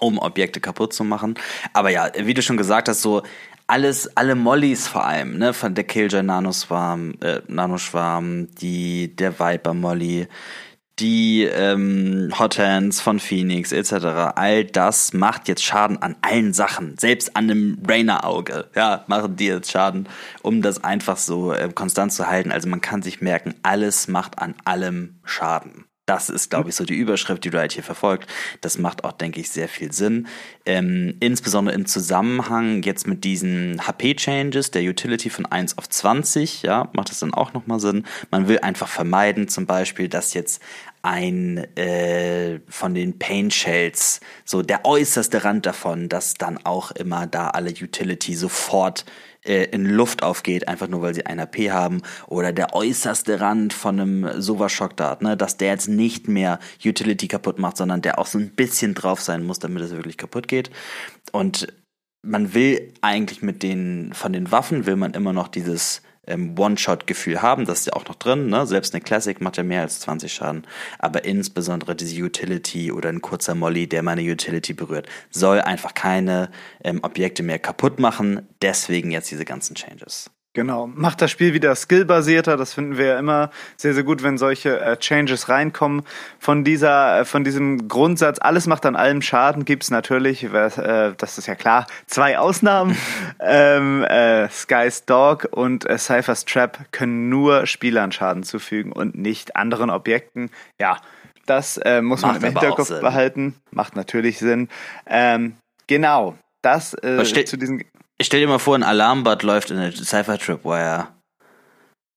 [0.00, 1.34] um Objekte kaputt zu machen.
[1.74, 3.22] Aber ja, wie du schon gesagt hast, so
[3.72, 9.72] alles, alle Mollys vor allem, ne, von der Killjoy Nanoswarm, äh, Nanoschwarm, die, der Viper
[9.72, 10.28] Molly,
[10.98, 14.34] die ähm, Hot Hands von Phoenix etc.
[14.34, 18.66] All das macht jetzt Schaden an allen Sachen, selbst an dem Rainer-Auge.
[18.74, 20.06] Ja, machen die jetzt Schaden,
[20.42, 22.52] um das einfach so äh, konstant zu halten.
[22.52, 25.86] Also man kann sich merken, alles macht an allem Schaden.
[26.06, 28.28] Das ist, glaube ich, so die Überschrift, die du halt hier verfolgt.
[28.60, 30.26] Das macht auch, denke ich, sehr viel Sinn.
[30.66, 36.90] Ähm, insbesondere im Zusammenhang jetzt mit diesen HP-Changes, der Utility von 1 auf 20, ja,
[36.92, 38.04] macht das dann auch nochmal Sinn.
[38.32, 40.60] Man will einfach vermeiden, zum Beispiel, dass jetzt
[41.02, 47.28] ein äh, von den Pain Shells, so der äußerste Rand davon, dass dann auch immer
[47.28, 49.04] da alle Utility sofort
[49.44, 53.72] äh, in Luft aufgeht, einfach nur weil sie ein AP haben, oder der äußerste Rand
[53.72, 58.02] von einem Sova Shock Dart, ne, dass der jetzt nicht mehr Utility kaputt macht, sondern
[58.02, 60.70] der auch so ein bisschen drauf sein muss, damit es wirklich kaputt geht.
[61.32, 61.72] Und
[62.22, 67.42] man will eigentlich mit den, von den Waffen will man immer noch dieses ähm, One-Shot-Gefühl
[67.42, 67.64] haben.
[67.64, 68.48] Das ist ja auch noch drin.
[68.48, 68.66] Ne?
[68.66, 70.66] Selbst eine Classic macht ja mehr als 20 Schaden.
[70.98, 76.50] Aber insbesondere diese Utility oder ein kurzer Molly, der meine Utility berührt, soll einfach keine
[76.84, 78.48] ähm, Objekte mehr kaputt machen.
[78.60, 80.30] Deswegen jetzt diese ganzen Changes.
[80.54, 82.58] Genau, macht das Spiel wieder skillbasierter.
[82.58, 86.02] Das finden wir ja immer sehr, sehr gut, wenn solche äh, Changes reinkommen.
[86.38, 91.38] Von dieser, äh, von diesem Grundsatz, alles macht an allem Schaden, gibt's natürlich, äh, das
[91.38, 92.98] ist ja klar, zwei Ausnahmen.
[93.40, 99.56] ähm, äh, Sky's Dog und äh, Cypher's Trap können nur Spielern Schaden zufügen und nicht
[99.56, 100.50] anderen Objekten.
[100.78, 100.98] Ja,
[101.46, 103.54] das äh, muss macht man im Hinterkopf behalten.
[103.70, 104.68] Macht natürlich Sinn.
[105.06, 107.82] Ähm, genau, das zu diesen
[108.18, 111.08] ich stell dir mal vor, ein Alarmbot läuft in der Cypher Tripwire.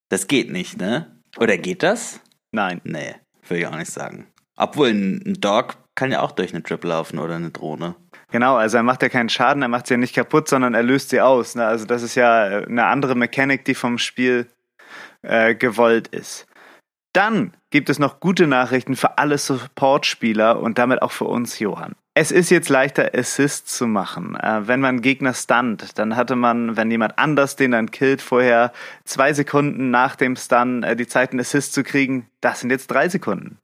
[0.10, 1.20] Das geht nicht, ne?
[1.38, 2.20] Oder geht das?
[2.52, 2.82] Nein.
[2.84, 3.16] Nee,
[3.48, 4.28] würde ich auch nicht sagen.
[4.56, 7.96] Obwohl ein Dog kann ja auch durch eine Trip laufen oder eine Drohne.
[8.32, 10.84] Genau, also er macht ja keinen Schaden, er macht sie ja nicht kaputt, sondern er
[10.84, 11.56] löst sie aus.
[11.56, 11.66] Ne?
[11.66, 14.48] Also das ist ja eine andere Mechanik, die vom Spiel
[15.22, 16.46] äh, gewollt ist.
[17.14, 21.96] Dann gibt es noch gute Nachrichten für alle Support-Spieler und damit auch für uns, Johann.
[22.18, 24.38] Es ist jetzt leichter, Assists zu machen.
[24.38, 28.72] Äh, wenn man Gegner stunt, dann hatte man, wenn jemand anders den dann killt, vorher
[29.03, 32.30] zwei Sekunden nach dem Stun äh, die Zeit, einen Assist zu kriegen.
[32.39, 33.57] Das sind jetzt drei Sekunden.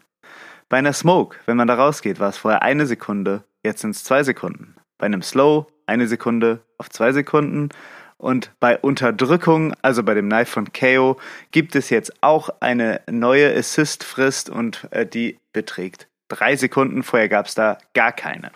[0.68, 4.04] Bei einer Smoke, wenn man da rausgeht, war es vorher eine Sekunde, jetzt sind es
[4.04, 4.76] zwei Sekunden.
[4.98, 7.70] Bei einem Slow eine Sekunde auf zwei Sekunden.
[8.18, 11.18] Und bei Unterdrückung, also bei dem Knife von KO,
[11.52, 17.04] gibt es jetzt auch eine neue Assist-Frist und äh, die beträgt drei Sekunden.
[17.04, 18.52] Vorher gab es da gar keine.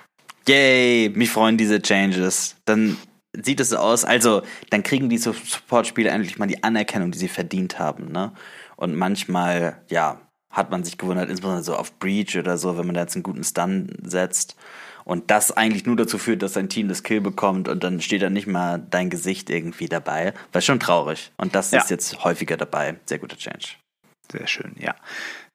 [0.47, 2.55] Yay, mich freuen diese Changes.
[2.65, 2.97] Dann
[3.33, 7.27] sieht es so aus, also dann kriegen die Support-Spieler endlich mal die Anerkennung, die sie
[7.27, 8.11] verdient haben.
[8.11, 8.33] Ne?
[8.77, 12.95] Und manchmal, ja, hat man sich gewundert, insbesondere so auf Breach oder so, wenn man
[12.95, 14.55] da jetzt einen guten Stun setzt.
[15.03, 18.23] Und das eigentlich nur dazu führt, dass dein Team das Kill bekommt und dann steht
[18.23, 20.33] da nicht mal dein Gesicht irgendwie dabei.
[20.51, 21.31] War schon traurig.
[21.37, 21.79] Und das ja.
[21.79, 22.95] ist jetzt häufiger dabei.
[23.05, 23.75] Sehr guter Change.
[24.31, 24.95] Sehr schön, ja.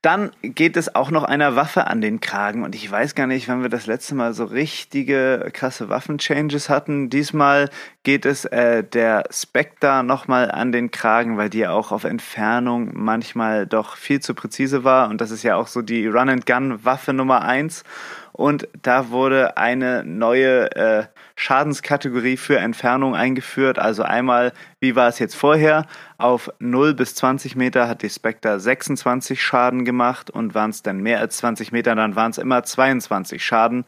[0.03, 3.49] Dann geht es auch noch einer Waffe an den Kragen und ich weiß gar nicht,
[3.49, 7.11] wann wir das letzte Mal so richtige krasse Waffenchanges hatten.
[7.11, 7.69] Diesmal
[8.03, 12.93] geht es äh, der Spectre nochmal an den Kragen, weil die ja auch auf Entfernung
[12.95, 17.43] manchmal doch viel zu präzise war und das ist ja auch so die Run-and-Gun-Waffe Nummer
[17.43, 17.85] eins
[18.33, 21.05] und da wurde eine neue äh,
[21.37, 23.79] Schadenskategorie für Entfernung eingeführt.
[23.79, 25.87] Also einmal, wie war es jetzt vorher?
[26.19, 31.01] Auf 0 bis 20 Meter hat die Spectre 26 Schaden gemacht und waren es dann
[31.01, 33.85] mehr als 20 Meter, dann waren es immer 22 Schaden.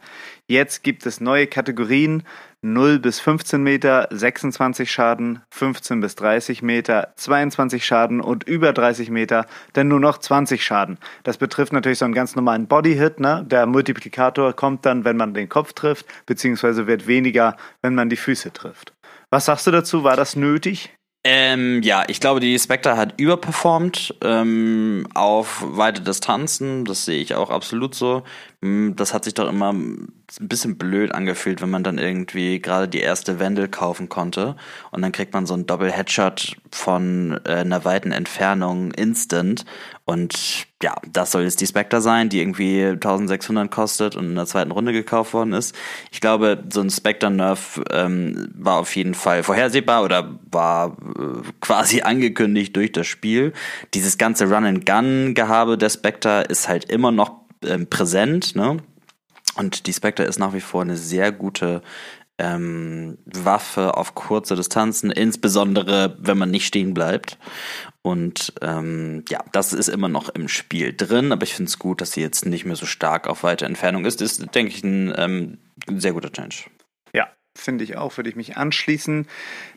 [0.47, 2.23] Jetzt gibt es neue Kategorien.
[2.63, 9.09] 0 bis 15 Meter 26 Schaden, 15 bis 30 Meter 22 Schaden und über 30
[9.09, 10.97] Meter dann nur noch 20 Schaden.
[11.23, 13.19] Das betrifft natürlich so einen ganz normalen Bodyhit.
[13.19, 13.45] Ne?
[13.45, 18.15] Der Multiplikator kommt dann, wenn man den Kopf trifft, beziehungsweise wird weniger, wenn man die
[18.15, 18.93] Füße trifft.
[19.29, 20.05] Was sagst du dazu?
[20.05, 20.93] War das nötig?
[21.25, 26.83] Ähm, ja, ich glaube, die Spectre hat überperformt ähm, auf weite Distanzen.
[26.83, 28.23] Das sehe ich auch absolut so.
[28.61, 29.73] Hm, das hat sich doch immer
[30.39, 34.55] ein bisschen blöd angefühlt, wenn man dann irgendwie gerade die erste Wendel kaufen konnte
[34.91, 39.65] und dann kriegt man so einen Double-Headshot von äh, einer weiten Entfernung instant
[40.05, 44.45] und ja, das soll jetzt die Spectre sein, die irgendwie 1600 kostet und in der
[44.45, 45.73] zweiten Runde gekauft worden ist.
[46.11, 52.01] Ich glaube, so ein Spectre-Nerf ähm, war auf jeden Fall vorhersehbar oder war äh, quasi
[52.03, 53.53] angekündigt durch das Spiel.
[53.93, 58.77] Dieses ganze Run-and-Gun-Gehabe der Spectre ist halt immer noch ähm, präsent, ne?
[59.55, 61.81] Und die Spectre ist nach wie vor eine sehr gute
[62.37, 67.37] ähm, Waffe auf kurze Distanzen, insbesondere wenn man nicht stehen bleibt.
[68.01, 72.01] Und ähm, ja, das ist immer noch im Spiel drin, aber ich finde es gut,
[72.01, 74.21] dass sie jetzt nicht mehr so stark auf weite Entfernung ist.
[74.21, 76.65] Ist, denke ich, ein ähm, sehr guter Change.
[77.13, 79.27] Ja, finde ich auch, würde ich mich anschließen.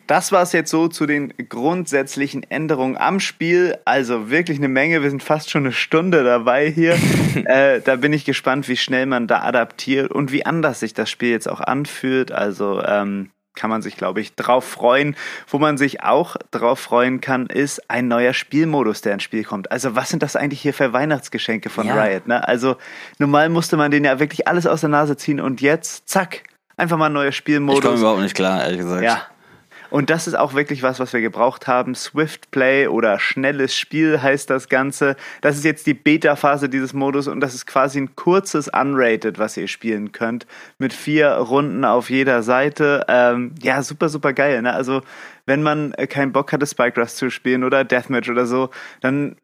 [0.06, 3.76] Das war es jetzt so zu den grundsätzlichen Änderungen am Spiel.
[3.84, 5.02] Also wirklich eine Menge.
[5.02, 6.96] Wir sind fast schon eine Stunde dabei hier.
[7.44, 11.10] äh, da bin ich gespannt, wie schnell man da adaptiert und wie anders sich das
[11.10, 12.30] Spiel jetzt auch anfühlt.
[12.30, 15.16] Also ähm, kann man sich, glaube ich, drauf freuen.
[15.48, 19.72] Wo man sich auch drauf freuen kann, ist ein neuer Spielmodus, der ins Spiel kommt.
[19.72, 22.00] Also was sind das eigentlich hier für Weihnachtsgeschenke von ja.
[22.00, 22.28] Riot?
[22.28, 22.46] Ne?
[22.46, 22.76] Also
[23.18, 26.44] normal musste man den ja wirklich alles aus der Nase ziehen und jetzt, zack,
[26.76, 27.80] einfach mal ein neuer Spielmodus.
[27.80, 29.02] Ich komme überhaupt nicht klar, ehrlich gesagt.
[29.02, 29.22] Ja,
[29.90, 31.94] und das ist auch wirklich was, was wir gebraucht haben.
[31.94, 35.16] Swift Play oder schnelles Spiel heißt das Ganze.
[35.40, 39.56] Das ist jetzt die Beta-Phase dieses Modus und das ist quasi ein kurzes Unrated, was
[39.56, 40.46] ihr spielen könnt.
[40.78, 43.04] Mit vier Runden auf jeder Seite.
[43.08, 44.62] Ähm, ja, super, super geil.
[44.62, 44.72] Ne?
[44.72, 45.02] Also,
[45.46, 48.70] wenn man keinen Bock hatte, Spike Rush zu spielen oder Deathmatch oder so,
[49.00, 49.36] dann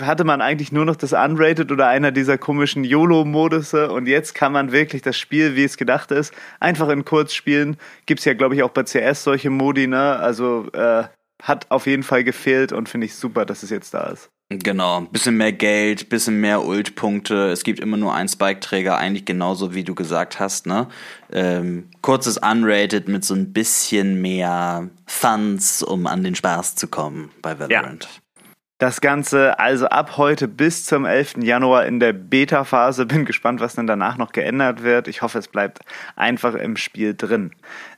[0.00, 4.52] hatte man eigentlich nur noch das Unrated oder einer dieser komischen YOLO-Modusse und jetzt kann
[4.52, 7.76] man wirklich das Spiel, wie es gedacht ist, einfach in kurz spielen.
[8.06, 10.16] Gibt es ja, glaube ich, auch bei CS solche Modi, ne?
[10.16, 11.04] Also äh,
[11.42, 14.30] hat auf jeden Fall gefehlt und finde ich super, dass es jetzt da ist.
[14.50, 17.50] Genau, bisschen mehr Geld, bisschen mehr Ult-Punkte.
[17.50, 20.88] Es gibt immer nur einen Spike-Träger, eigentlich genauso wie du gesagt hast, ne?
[21.32, 27.30] Ähm, kurzes Unrated mit so ein bisschen mehr Funds, um an den Spaß zu kommen
[27.40, 28.04] bei Valorant.
[28.04, 28.23] Ja.
[28.78, 31.36] Das Ganze also ab heute bis zum 11.
[31.44, 33.06] Januar in der Beta-Phase.
[33.06, 35.06] Bin gespannt, was dann danach noch geändert wird.
[35.06, 35.78] Ich hoffe, es bleibt
[36.16, 37.52] einfach im Spiel drin.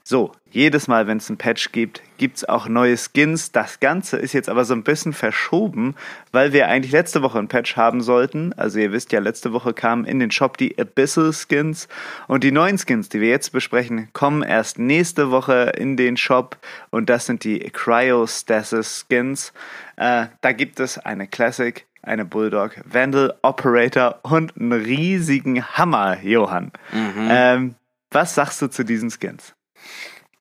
[0.09, 3.51] So, jedes Mal, wenn es ein Patch gibt, gibt es auch neue Skins.
[3.51, 5.95] Das Ganze ist jetzt aber so ein bisschen verschoben,
[6.31, 8.53] weil wir eigentlich letzte Woche ein Patch haben sollten.
[8.53, 11.89] Also ihr wisst ja, letzte Woche kamen in den Shop die Abyssal Skins
[12.29, 16.57] und die neuen Skins, die wir jetzt besprechen, kommen erst nächste Woche in den Shop
[16.89, 19.51] und das sind die Cryostasis Skins.
[19.97, 26.71] Äh, da gibt es eine Classic, eine Bulldog, Vandal, Operator und einen riesigen Hammer, Johann.
[26.93, 27.27] Mhm.
[27.29, 27.75] Ähm,
[28.09, 29.56] was sagst du zu diesen Skins?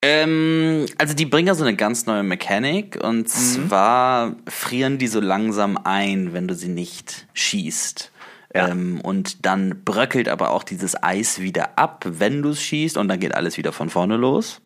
[0.02, 3.26] Ähm, also die bringen ja so eine ganz neue Mechanik und mhm.
[3.26, 8.12] zwar frieren die so langsam ein, wenn du sie nicht schießt.
[8.54, 8.68] Ja.
[8.68, 13.08] Ähm, und dann bröckelt aber auch dieses Eis wieder ab, wenn du es schießt und
[13.08, 14.62] dann geht alles wieder von vorne los.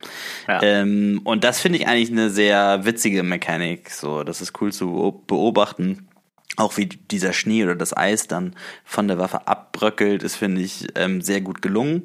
[0.46, 0.62] Ja.
[0.62, 3.90] Ähm, und das finde ich eigentlich eine sehr witzige Mechanik.
[3.90, 6.08] So, das ist cool zu beobachten.
[6.56, 8.54] Auch wie dieser Schnee oder das Eis dann
[8.84, 12.02] von der Waffe abbröckelt, ist, finde ich, ähm, sehr gut gelungen.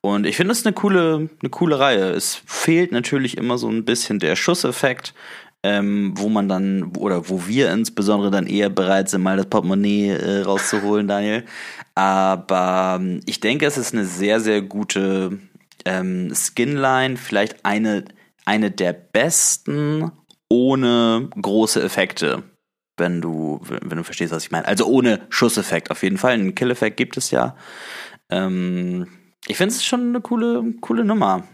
[0.00, 2.10] Und ich finde es eine coole, eine coole Reihe.
[2.10, 5.12] Es fehlt natürlich immer so ein bisschen der Schusseffekt,
[5.64, 10.10] ähm, wo man dann, oder wo wir insbesondere dann eher bereit sind, mal das Portemonnaie
[10.10, 11.44] äh, rauszuholen, Daniel.
[11.94, 15.38] Aber ähm, ich denke, es ist eine sehr, sehr gute
[15.84, 18.04] ähm, Skinline, vielleicht eine,
[18.44, 20.12] eine der besten
[20.48, 22.44] ohne große Effekte
[22.98, 24.66] wenn du, wenn du verstehst, was ich meine.
[24.66, 26.32] Also ohne Schusseffekt auf jeden Fall.
[26.32, 27.56] Einen Kill-Effekt gibt es ja.
[28.28, 29.06] Ähm,
[29.46, 31.44] ich finde es schon eine coole, coole Nummer.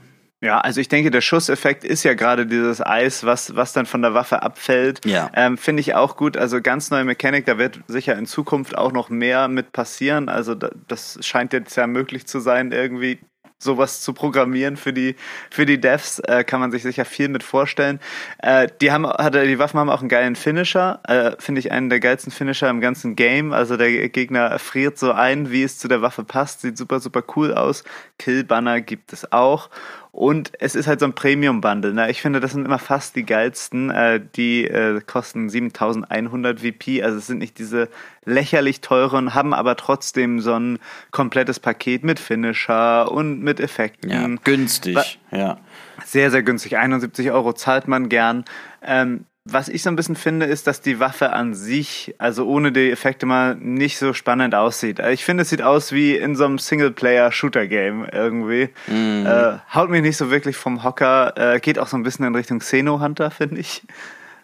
[0.45, 4.03] Ja, also ich denke, der Schusseffekt ist ja gerade dieses Eis, was, was dann von
[4.03, 5.01] der Waffe abfällt.
[5.07, 5.31] Ja.
[5.33, 6.37] Ähm, Finde ich auch gut.
[6.37, 10.29] Also ganz neue Mechanik, da wird sicher in Zukunft auch noch mehr mit passieren.
[10.29, 13.21] Also das scheint jetzt ja möglich zu sein, irgendwie
[13.65, 15.17] sowas zu programmieren für die
[15.51, 17.99] für die Devs äh, kann man sich sicher viel mit vorstellen.
[18.39, 21.99] Äh, die haben die Waffen haben auch einen geilen Finisher, äh, finde ich einen der
[21.99, 23.53] geilsten Finisher im ganzen Game.
[23.53, 27.25] Also der Gegner friert so ein, wie es zu der Waffe passt, sieht super super
[27.35, 27.83] cool aus.
[28.19, 29.71] Kill Banner gibt es auch
[30.15, 31.93] Und es ist halt so ein Premium-Bundle.
[31.93, 32.09] Ne?
[32.09, 33.91] Ich finde, das sind immer fast die geilsten.
[33.91, 37.03] Äh, die äh, kosten 7100 VP.
[37.03, 37.89] Also es sind nicht diese
[38.25, 40.79] lächerlich teuren, haben aber trotzdem so ein
[41.11, 44.09] komplettes Paket mit Finisher und mit Effekten.
[44.09, 45.59] Ja, günstig, ja.
[46.05, 46.77] Sehr, sehr günstig.
[46.77, 48.45] 71 Euro zahlt man gern.
[48.83, 52.73] Ähm, was ich so ein bisschen finde, ist, dass die Waffe an sich, also ohne
[52.73, 55.01] die Effekte mal, nicht so spannend aussieht.
[55.01, 58.71] Ich finde, es sieht aus wie in so einem Singleplayer-Shooter-Game irgendwie.
[58.87, 59.27] Mm.
[59.27, 61.35] Äh, haut mich nicht so wirklich vom Hocker.
[61.37, 63.83] Äh, geht auch so ein bisschen in Richtung Xeno-Hunter, finde ich.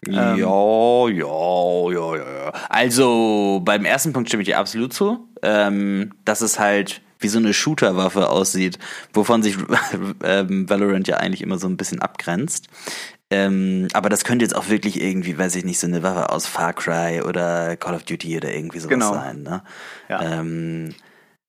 [0.07, 2.53] Ja, ähm, ja, ja, ja.
[2.69, 5.27] Also beim ersten Punkt stimme ich dir absolut zu.
[5.43, 8.79] Ähm, dass es halt wie so eine Shooter-Waffe aussieht,
[9.15, 9.57] wovon sich
[10.25, 12.69] ähm, Valorant ja eigentlich immer so ein bisschen abgrenzt.
[13.31, 16.47] Ähm, aber das könnte jetzt auch wirklich irgendwie, weiß ich nicht, so eine Waffe aus
[16.47, 19.15] Far Cry oder Call of Duty oder irgendwie sowas genau.
[19.15, 19.43] sein.
[19.43, 19.63] Ne?
[20.09, 20.41] Ja.
[20.41, 20.95] Ähm,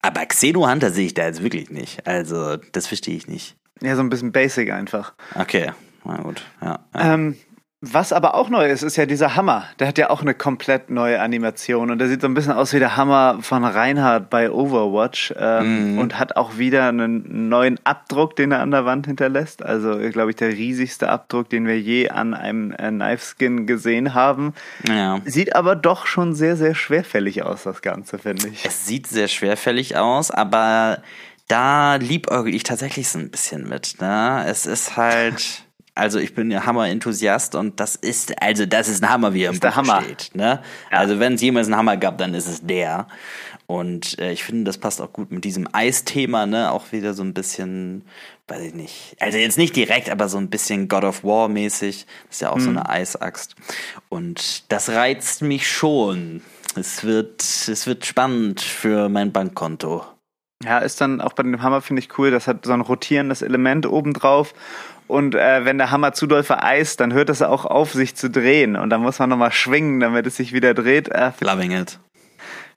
[0.01, 2.07] aber Xeno Hunter sehe ich da jetzt wirklich nicht.
[2.07, 3.55] Also, das verstehe ich nicht.
[3.81, 5.13] Ja, so ein bisschen basic einfach.
[5.35, 5.71] Okay,
[6.05, 6.43] na gut.
[6.61, 7.13] Ja, ja.
[7.13, 7.35] Ähm,
[7.83, 9.65] was aber auch neu ist, ist ja dieser Hammer.
[9.79, 12.73] Der hat ja auch eine komplett neue Animation und der sieht so ein bisschen aus
[12.73, 15.99] wie der Hammer von Reinhardt bei Overwatch ähm, mm.
[15.99, 19.63] und hat auch wieder einen neuen Abdruck, den er an der Wand hinterlässt.
[19.63, 24.13] Also, glaube ich, der riesigste Abdruck, den wir je an einem äh, Knife Skin gesehen
[24.13, 24.53] haben.
[24.87, 25.19] Ja.
[25.25, 28.63] Sieht aber doch schon sehr, sehr schwerfällig aus, das Ganze, finde ich.
[28.63, 31.01] Es sieht sehr schwerfällig aus, aber
[31.47, 33.95] da liebäugel ich tatsächlich so ein bisschen mit.
[33.99, 34.45] Ne?
[34.47, 35.63] Es ist halt.
[35.93, 39.51] Also ich bin ja Hammer-Enthusiast und das ist, also das ist ein Hammer, wie er
[39.51, 40.01] im Buch Hammer.
[40.01, 40.31] steht.
[40.33, 40.61] Ne?
[40.91, 40.97] Ja.
[40.97, 43.07] Also wenn es jemals einen Hammer gab, dann ist es der.
[43.67, 46.71] Und äh, ich finde, das passt auch gut mit diesem Eisthema, ne?
[46.71, 48.03] Auch wieder so ein bisschen,
[48.49, 49.15] weiß ich nicht.
[49.19, 52.05] Also jetzt nicht direkt, aber so ein bisschen God of War mäßig.
[52.27, 52.61] Das ist ja auch mhm.
[52.61, 53.55] so eine Eisaxt.
[54.09, 56.41] Und das reizt mich schon.
[56.75, 60.05] Es wird, es wird spannend für mein Bankkonto.
[60.63, 63.41] Ja, ist dann auch bei dem Hammer, finde ich cool, das hat so ein rotierendes
[63.41, 64.53] Element obendrauf
[65.11, 68.29] und äh, wenn der Hammer zu doll vereist, dann hört es auch auf, sich zu
[68.29, 68.77] drehen.
[68.77, 71.09] Und dann muss man nochmal schwingen, damit es sich wieder dreht.
[71.09, 71.99] Äh, Loving it.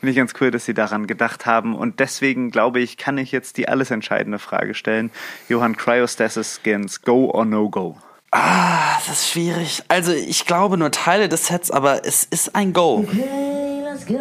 [0.01, 1.77] Finde ich ganz cool, dass Sie daran gedacht haben.
[1.77, 5.13] Und deswegen glaube ich, kann ich jetzt die alles entscheidende Frage stellen.
[5.49, 7.97] Johann Cryostasis Skins, go or no go?
[8.33, 9.85] Ah, das ist schwierig.
[9.87, 13.07] Also ich glaube nur Teile des Sets, aber es ist ein Go.
[13.09, 14.19] Okay, let's go.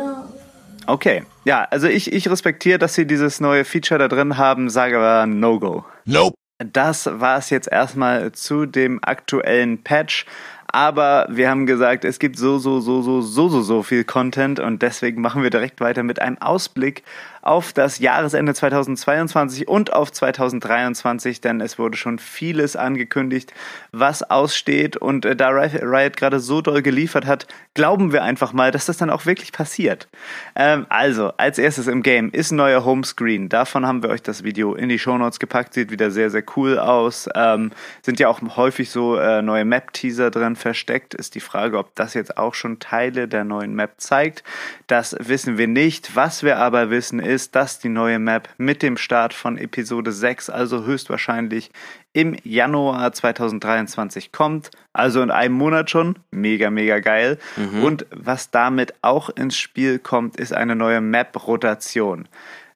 [0.85, 4.97] Okay, ja, also ich, ich respektiere, dass sie dieses neue Feature da drin haben, sage
[4.99, 5.83] aber No-Go.
[6.05, 6.35] Nope.
[6.59, 10.25] Das war es jetzt erstmal zu dem aktuellen Patch.
[10.67, 14.59] Aber wir haben gesagt, es gibt so, so, so, so, so, so, so viel Content
[14.59, 17.03] und deswegen machen wir direkt weiter mit einem Ausblick
[17.43, 23.53] auf das Jahresende 2022 und auf 2023, denn es wurde schon vieles angekündigt,
[23.91, 24.97] was aussteht.
[24.97, 28.97] Und äh, da Riot gerade so doll geliefert hat, glauben wir einfach mal, dass das
[28.97, 30.07] dann auch wirklich passiert.
[30.55, 33.49] Ähm, also, als erstes im Game ist ein neuer Homescreen.
[33.49, 35.73] Davon haben wir euch das Video in die Shownotes gepackt.
[35.73, 37.27] Sieht wieder sehr, sehr cool aus.
[37.35, 37.71] Ähm,
[38.01, 41.13] sind ja auch häufig so äh, neue Map-Teaser drin versteckt.
[41.13, 44.43] Ist die Frage, ob das jetzt auch schon Teile der neuen Map zeigt.
[44.87, 46.15] Das wissen wir nicht.
[46.15, 50.11] Was wir aber wissen ist, ist, dass die neue Map mit dem Start von Episode
[50.11, 51.71] 6, also höchstwahrscheinlich
[52.13, 54.71] im Januar 2023 kommt.
[54.93, 56.19] Also in einem Monat schon.
[56.31, 57.37] Mega, mega geil.
[57.57, 57.83] Mhm.
[57.83, 62.27] Und was damit auch ins Spiel kommt, ist eine neue Map-Rotation.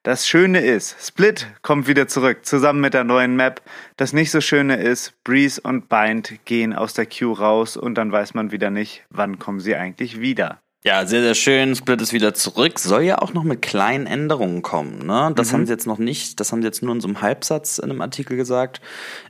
[0.02, 3.60] Das Schöne ist, Split kommt wieder zurück, zusammen mit der neuen Map.
[3.96, 8.10] Das nicht so Schöne ist, Breeze und Bind gehen aus der Queue raus und dann
[8.10, 10.60] weiß man wieder nicht, wann kommen sie eigentlich wieder.
[10.88, 11.76] Ja, sehr, sehr schön.
[11.76, 12.78] Split ist wieder zurück.
[12.78, 15.04] Soll ja auch noch mit kleinen Änderungen kommen.
[15.06, 15.32] Ne?
[15.36, 15.52] Das mhm.
[15.52, 16.40] haben sie jetzt noch nicht.
[16.40, 18.80] Das haben sie jetzt nur in so einem Halbsatz in einem Artikel gesagt.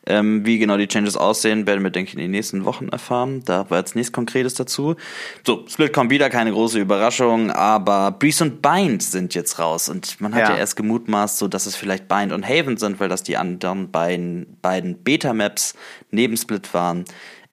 [0.07, 3.43] Ähm, wie genau die Changes aussehen, werden wir, denke ich, in den nächsten Wochen erfahren.
[3.45, 4.95] Da war jetzt nichts Konkretes dazu.
[5.45, 7.51] So, Split kommt wieder, keine große Überraschung.
[7.51, 9.89] Aber Breeze und Bind sind jetzt raus.
[9.89, 13.01] Und man hat ja, ja erst gemutmaßt, so dass es vielleicht Bind und Haven sind,
[13.01, 15.75] weil das die anderen beiden, beiden Beta-Maps
[16.13, 17.05] neben Split waren.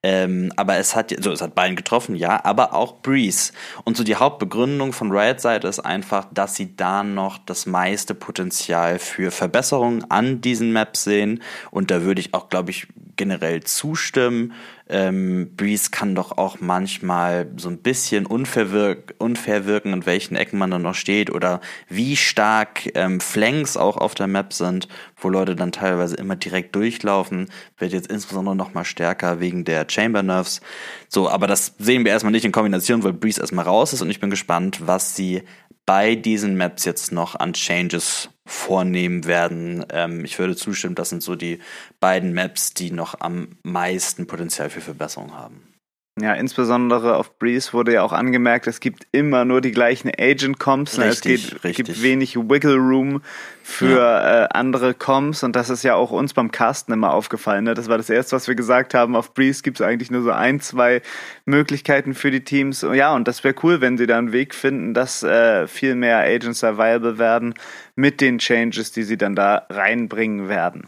[0.07, 3.51] Ähm, aber es hat, so, es hat beiden getroffen, ja, aber auch Breeze.
[3.85, 8.99] Und so die Hauptbegründung von Riot-Seite ist einfach, dass sie da noch das meiste Potenzial
[8.99, 11.41] für Verbesserungen an diesen Maps sehen.
[11.71, 12.85] Und da würde ich auch, glaube ich,
[13.15, 14.53] generell zustimmen.
[14.87, 20.35] Ähm, Breeze kann doch auch manchmal so ein bisschen unfair, wirk unfair wirken, in welchen
[20.35, 21.59] Ecken man dann noch steht oder
[21.89, 24.87] wie stark ähm, Flanks auch auf der Map sind,
[25.17, 27.49] wo Leute dann teilweise immer direkt durchlaufen,
[27.79, 30.61] wird jetzt insbesondere noch mal stärker wegen der Chamber Nerves.
[31.07, 34.11] So, aber das sehen wir erstmal nicht in Kombination, weil Breeze erstmal raus ist und
[34.11, 35.41] ich bin gespannt, was sie
[35.85, 39.85] bei diesen Maps jetzt noch an Changes vornehmen werden.
[39.89, 41.59] Ähm, ich würde zustimmen, das sind so die
[41.99, 45.74] beiden Maps, die noch am meisten Potenzial für Verbesserung haben.
[46.17, 50.97] Ja, insbesondere auf Breeze wurde ja auch angemerkt, es gibt immer nur die gleichen Agent-Comps.
[50.97, 51.07] Ne?
[51.07, 53.21] Es geht, gibt wenig Wiggle Room
[53.63, 54.43] für ja.
[54.43, 57.65] äh, andere Comps und das ist ja auch uns beim Casten immer aufgefallen.
[57.65, 57.73] Ne?
[57.73, 59.13] Das war das Erste, was wir gesagt haben.
[59.13, 61.01] Auf Breeze gibt es eigentlich nur so ein, zwei
[61.43, 62.85] Möglichkeiten für die Teams.
[62.93, 66.19] Ja, und das wäre cool, wenn sie da einen Weg finden, dass äh, viel mehr
[66.19, 67.55] Agents viable werden
[67.95, 70.87] mit den Changes, die sie dann da reinbringen werden.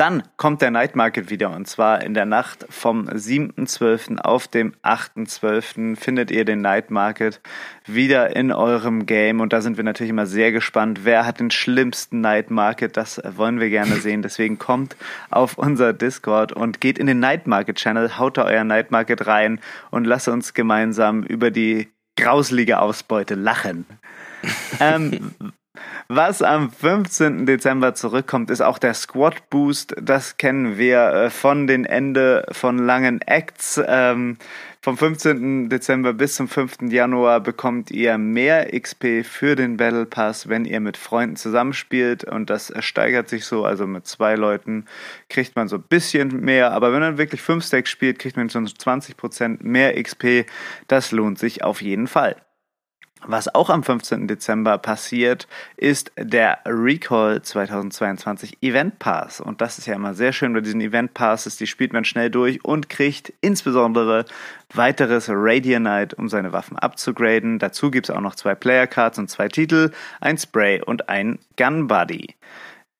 [0.00, 4.16] Dann kommt der Night Market wieder und zwar in der Nacht vom 7.12.
[4.16, 5.94] auf dem 8.12.
[5.94, 7.42] findet ihr den Night Market
[7.84, 11.50] wieder in eurem Game und da sind wir natürlich immer sehr gespannt, wer hat den
[11.50, 14.22] schlimmsten Night Market, das wollen wir gerne sehen.
[14.22, 14.96] Deswegen kommt
[15.28, 19.26] auf unser Discord und geht in den Night Market Channel, haut da euer Night Market
[19.26, 23.84] rein und lasst uns gemeinsam über die grauselige Ausbeute lachen.
[24.80, 25.34] ähm,
[26.08, 27.46] was am 15.
[27.46, 29.94] Dezember zurückkommt, ist auch der Squad Boost.
[30.00, 33.80] Das kennen wir äh, von den Ende von langen Acts.
[33.86, 34.36] Ähm,
[34.82, 35.68] vom 15.
[35.68, 36.90] Dezember bis zum 5.
[36.90, 42.48] Januar bekommt ihr mehr XP für den Battle Pass, wenn ihr mit Freunden zusammenspielt und
[42.48, 43.66] das steigert sich so.
[43.66, 44.86] Also mit zwei Leuten
[45.28, 48.48] kriegt man so ein bisschen mehr, aber wenn man wirklich 5 Stacks spielt, kriegt man
[48.48, 50.46] schon 20% mehr XP.
[50.88, 52.36] Das lohnt sich auf jeden Fall.
[53.26, 54.28] Was auch am 15.
[54.28, 55.46] Dezember passiert,
[55.76, 59.40] ist der Recall 2022 Event Pass.
[59.40, 61.56] Und das ist ja immer sehr schön bei diesen Event Passes.
[61.56, 64.24] Die spielt man schnell durch und kriegt insbesondere
[64.72, 67.58] weiteres Radianite, um seine Waffen abzugraden.
[67.58, 69.90] Dazu gibt es auch noch zwei Player Cards und zwei Titel,
[70.20, 72.34] ein Spray und ein Gun Buddy.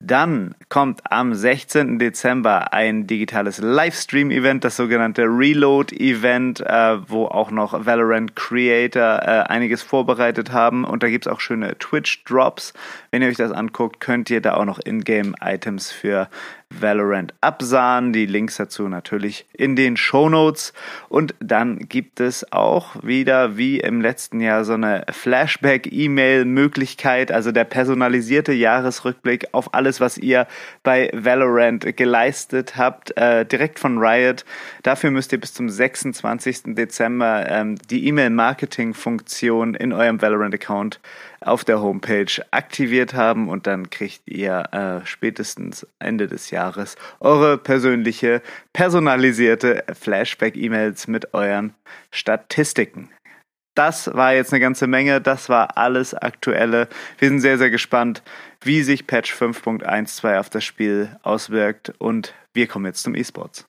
[0.03, 1.99] Dann kommt am 16.
[1.99, 9.83] Dezember ein digitales Livestream-Event, das sogenannte Reload-Event, äh, wo auch noch Valorant Creator äh, einiges
[9.83, 10.85] vorbereitet haben.
[10.85, 12.73] Und da gibt's auch schöne Twitch-Drops.
[13.11, 16.31] Wenn ihr euch das anguckt, könnt ihr da auch noch Ingame-Items für
[16.71, 18.13] Valorant absahen.
[18.13, 20.73] Die Links dazu natürlich in den Show Notes.
[21.09, 27.65] Und dann gibt es auch wieder wie im letzten Jahr so eine Flashback-E-Mail-Möglichkeit, also der
[27.65, 30.47] personalisierte Jahresrückblick auf alles, was ihr
[30.83, 34.45] bei Valorant geleistet habt, äh, direkt von Riot.
[34.83, 36.77] Dafür müsst ihr bis zum 26.
[36.77, 41.01] Dezember ähm, die E-Mail-Marketing-Funktion in eurem Valorant-Account
[41.41, 46.60] auf der Homepage aktiviert haben und dann kriegt ihr äh, spätestens Ende des Jahres
[47.21, 48.43] eure persönliche,
[48.73, 51.75] personalisierte Flashback-E-Mails mit euren
[52.11, 53.11] Statistiken.
[53.77, 56.89] Das war jetzt eine ganze Menge, das war alles Aktuelle.
[57.19, 58.23] Wir sind sehr, sehr gespannt,
[58.63, 63.65] wie sich Patch 5.12 auf das Spiel auswirkt und wir kommen jetzt zum E-Sports.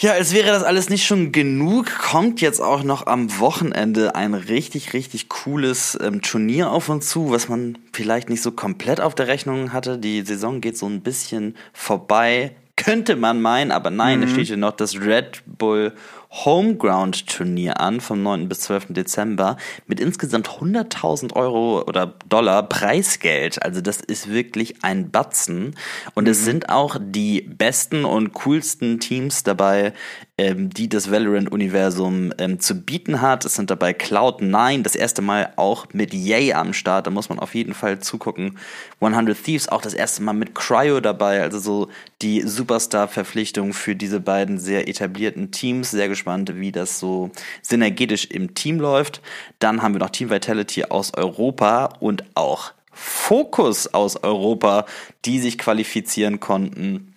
[0.00, 4.34] Ja, als wäre das alles nicht schon genug, kommt jetzt auch noch am Wochenende ein
[4.34, 9.16] richtig, richtig cooles ähm, Turnier auf uns zu, was man vielleicht nicht so komplett auf
[9.16, 9.98] der Rechnung hatte.
[9.98, 14.26] Die Saison geht so ein bisschen vorbei, könnte man meinen, aber nein, mhm.
[14.26, 15.92] es steht hier noch das Red Bull
[16.30, 18.48] Homeground-Turnier an vom 9.
[18.48, 18.88] bis 12.
[18.90, 19.56] Dezember
[19.86, 23.62] mit insgesamt 100.000 Euro oder Dollar Preisgeld.
[23.62, 25.74] Also das ist wirklich ein Batzen.
[26.14, 26.30] Und mhm.
[26.30, 29.92] es sind auch die besten und coolsten Teams dabei
[30.38, 33.44] ähm, die das Valorant-Universum ähm, zu bieten hat.
[33.44, 37.40] Es sind dabei Cloud9, das erste Mal auch mit Yay am Start, da muss man
[37.40, 38.56] auf jeden Fall zugucken.
[39.00, 41.88] 100 Thieves auch das erste Mal mit Cryo dabei, also so
[42.22, 45.90] die Superstar-Verpflichtung für diese beiden sehr etablierten Teams.
[45.90, 47.30] Sehr gespannt, wie das so
[47.62, 49.22] synergetisch im Team läuft.
[49.60, 54.84] Dann haben wir noch Team Vitality aus Europa und auch Focus aus Europa,
[55.24, 57.14] die sich qualifizieren konnten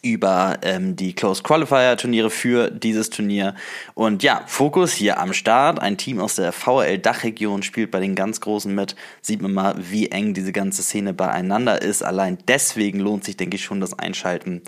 [0.00, 3.54] über ähm, die Close Qualifier Turniere für dieses Turnier.
[3.94, 5.80] Und ja, Fokus hier am Start.
[5.80, 8.96] Ein Team aus der VRL Dachregion spielt bei den ganz Großen mit.
[9.20, 12.02] Sieht man mal, wie eng diese ganze Szene beieinander ist.
[12.02, 14.62] Allein deswegen lohnt sich, denke ich, schon das Einschalten.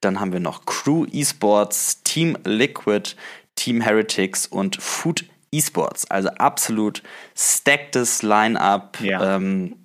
[0.00, 3.14] Dann haben wir noch Crew Esports, Team Liquid,
[3.54, 6.10] Team Heretics und Food Esports.
[6.10, 7.02] Also absolut
[7.36, 8.98] stacktes Line-up.
[9.00, 9.36] Ja.
[9.36, 9.76] Ähm,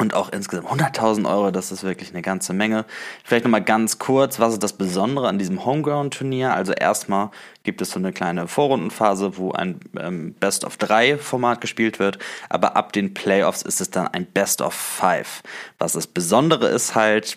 [0.00, 2.86] und auch insgesamt 100.000 Euro, das ist wirklich eine ganze Menge.
[3.22, 6.54] Vielleicht nochmal ganz kurz, was ist das Besondere an diesem Homeground-Turnier?
[6.54, 7.30] Also erstmal
[7.64, 12.18] gibt es so eine kleine Vorrundenphase, wo ein ähm, Best of 3 Format gespielt wird,
[12.48, 15.42] aber ab den Playoffs ist es dann ein Best of 5.
[15.78, 17.36] Was das Besondere ist halt,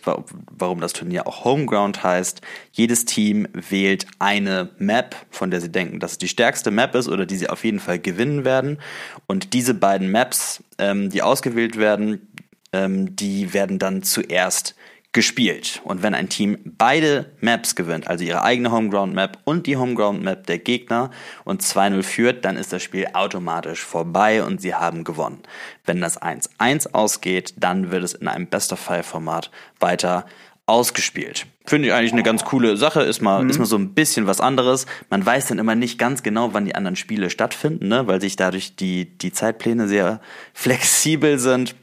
[0.49, 2.39] warum das Turnier auch Homeground heißt,
[2.71, 7.09] jedes Team wählt eine Map, von der sie denken, dass es die stärkste Map ist
[7.09, 8.79] oder die sie auf jeden Fall gewinnen werden.
[9.27, 12.29] Und diese beiden Maps, ähm, die ausgewählt werden,
[12.73, 14.75] ähm, die werden dann zuerst
[15.13, 15.79] gespielt.
[15.83, 20.23] Und wenn ein Team beide Maps gewinnt, also ihre eigene Homeground Map und die Homeground
[20.23, 21.11] Map der Gegner
[21.45, 25.43] und 2-0 führt, dann ist das Spiel automatisch vorbei und sie haben gewonnen.
[25.85, 30.25] Wenn das 1-1 ausgeht, dann wird es in einem Best of Five Format weiter
[30.65, 31.45] ausgespielt.
[31.65, 33.49] Finde ich eigentlich eine ganz coole Sache, ist mal, mhm.
[33.49, 34.85] ist mal so ein bisschen was anderes.
[35.09, 38.07] Man weiß dann immer nicht ganz genau, wann die anderen Spiele stattfinden, ne?
[38.07, 40.21] weil sich dadurch die, die Zeitpläne sehr
[40.53, 41.75] flexibel sind.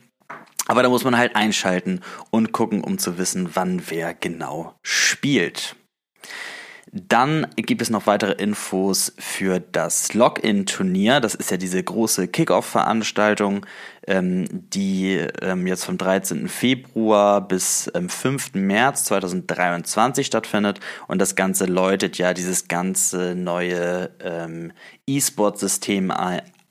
[0.70, 1.98] Aber da muss man halt einschalten
[2.30, 5.74] und gucken, um zu wissen, wann wer genau spielt.
[6.92, 11.18] Dann gibt es noch weitere Infos für das Login-Turnier.
[11.18, 13.66] Das ist ja diese große Kickoff-Veranstaltung,
[14.06, 16.48] ähm, die ähm, jetzt vom 13.
[16.48, 18.54] Februar bis ähm, 5.
[18.54, 20.78] März 2023 stattfindet.
[21.08, 24.72] Und das Ganze läutet ja dieses ganze neue ähm,
[25.08, 26.12] E-Sport-System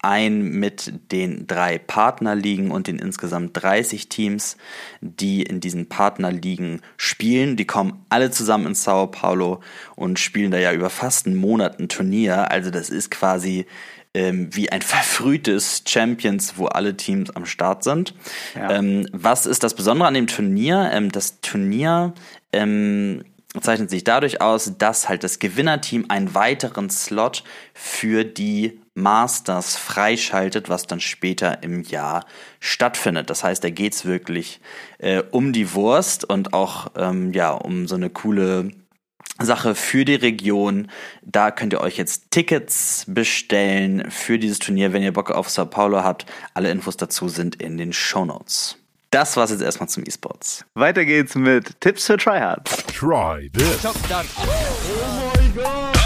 [0.01, 4.57] ein mit den drei Partnerligen und den insgesamt 30 Teams,
[5.01, 7.57] die in diesen Partnerligen spielen.
[7.57, 9.61] Die kommen alle zusammen in Sao Paulo
[9.95, 12.49] und spielen da ja über fast einen Monat ein Turnier.
[12.51, 13.65] Also das ist quasi
[14.13, 18.13] ähm, wie ein verfrühtes Champions, wo alle Teams am Start sind.
[18.55, 18.71] Ja.
[18.71, 20.89] Ähm, was ist das Besondere an dem Turnier?
[20.93, 22.13] Ähm, das Turnier
[22.53, 23.23] ähm,
[23.59, 27.43] zeichnet sich dadurch aus, dass halt das Gewinnerteam einen weiteren Slot
[27.73, 32.25] für die Masters freischaltet, was dann später im Jahr
[32.59, 33.29] stattfindet.
[33.29, 34.59] Das heißt, da geht's wirklich
[34.97, 38.71] äh, um die Wurst und auch ähm, ja um so eine coole
[39.41, 40.87] Sache für die Region.
[41.23, 45.65] Da könnt ihr euch jetzt Tickets bestellen für dieses Turnier, wenn ihr Bock auf Sao
[45.65, 46.25] Paulo habt.
[46.53, 48.77] Alle Infos dazu sind in den Show Notes.
[49.11, 50.65] Das war's jetzt erstmal zum E-Sports.
[50.75, 52.85] Weiter geht's mit Tipps für Tryhards.
[52.87, 53.83] Try this.
[53.85, 53.93] Oh
[55.35, 55.98] my god.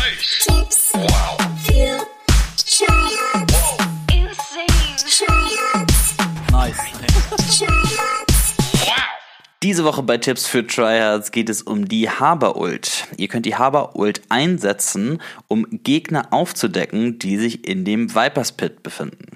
[9.74, 13.07] Diese Woche bei Tipps für Tryhards geht es um die Haber-Ult.
[13.17, 19.36] Ihr könnt die Haber-Ult einsetzen, um Gegner aufzudecken, die sich in dem Vipers Pit befinden.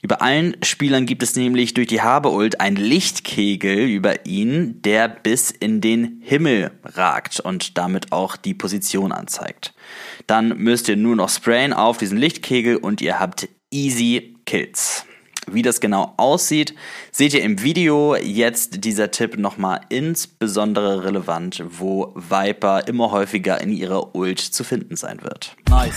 [0.00, 5.50] Über allen Spielern gibt es nämlich durch die Habeult einen Lichtkegel über ihn, der bis
[5.50, 9.74] in den Himmel ragt und damit auch die Position anzeigt.
[10.28, 15.04] Dann müsst ihr nur noch sprayen auf diesen Lichtkegel und ihr habt easy Kills.
[15.50, 16.74] Wie das genau aussieht,
[17.12, 18.16] seht ihr im Video.
[18.16, 24.96] Jetzt dieser Tipp nochmal insbesondere relevant, wo Viper immer häufiger in ihrer Ult zu finden
[24.96, 25.56] sein wird.
[25.68, 25.94] Nice.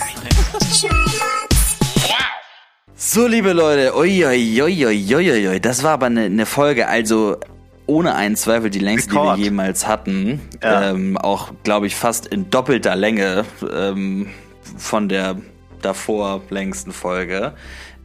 [2.94, 7.36] So, liebe Leute, uiuiuiuiui, das war aber eine, eine Folge, also
[7.86, 9.36] ohne einen Zweifel die längste, Rekord.
[9.36, 10.40] die wir jemals hatten.
[10.62, 10.90] Ja.
[10.90, 14.28] Ähm, auch, glaube ich, fast in doppelter Länge ähm,
[14.76, 15.36] von der
[15.80, 17.54] davor längsten Folge.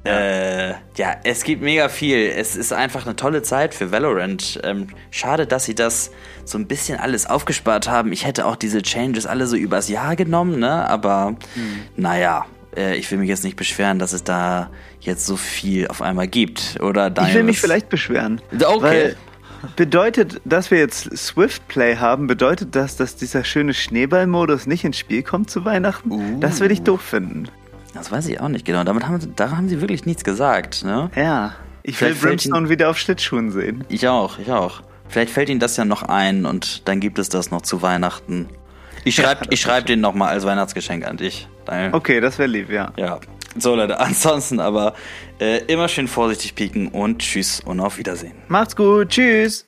[0.05, 0.19] Ja.
[0.19, 2.17] Äh, ja, es gibt mega viel.
[2.35, 4.59] Es ist einfach eine tolle Zeit für Valorant.
[4.63, 6.11] Ähm, schade, dass sie das
[6.43, 8.11] so ein bisschen alles aufgespart haben.
[8.11, 10.89] Ich hätte auch diese Changes alle so übers Jahr genommen, ne?
[10.89, 11.83] Aber hm.
[11.95, 12.45] naja,
[12.75, 16.27] äh, ich will mich jetzt nicht beschweren, dass es da jetzt so viel auf einmal
[16.27, 16.79] gibt.
[16.81, 18.41] Oder dein, Ich will mich vielleicht beschweren.
[18.65, 19.15] Okay.
[19.77, 24.97] bedeutet, dass wir jetzt Swift Play haben, bedeutet das, dass dieser schöne Schneeballmodus nicht ins
[24.97, 26.11] Spiel kommt zu Weihnachten?
[26.11, 26.39] Uh.
[26.41, 27.47] Das würde ich doof finden.
[27.93, 28.83] Das weiß ich auch nicht genau.
[28.83, 31.09] Damit haben, daran haben sie wirklich nichts gesagt, ne?
[31.15, 31.55] Ja.
[31.83, 33.83] Ich Vielleicht will Brimstone ihn, wieder auf Schlittschuhen sehen.
[33.89, 34.81] Ich auch, ich auch.
[35.09, 38.47] Vielleicht fällt ihnen das ja noch ein und dann gibt es das noch zu Weihnachten.
[39.03, 41.47] Ich schreibe ja, schreib den nochmal als Weihnachtsgeschenk an dich.
[41.65, 41.93] Daniel.
[41.93, 42.93] Okay, das wäre lieb, ja.
[42.97, 43.19] Ja.
[43.57, 44.93] So, Leute, ansonsten aber
[45.39, 48.33] äh, immer schön vorsichtig pieken und tschüss und auf Wiedersehen.
[48.47, 49.65] Macht's gut, tschüss.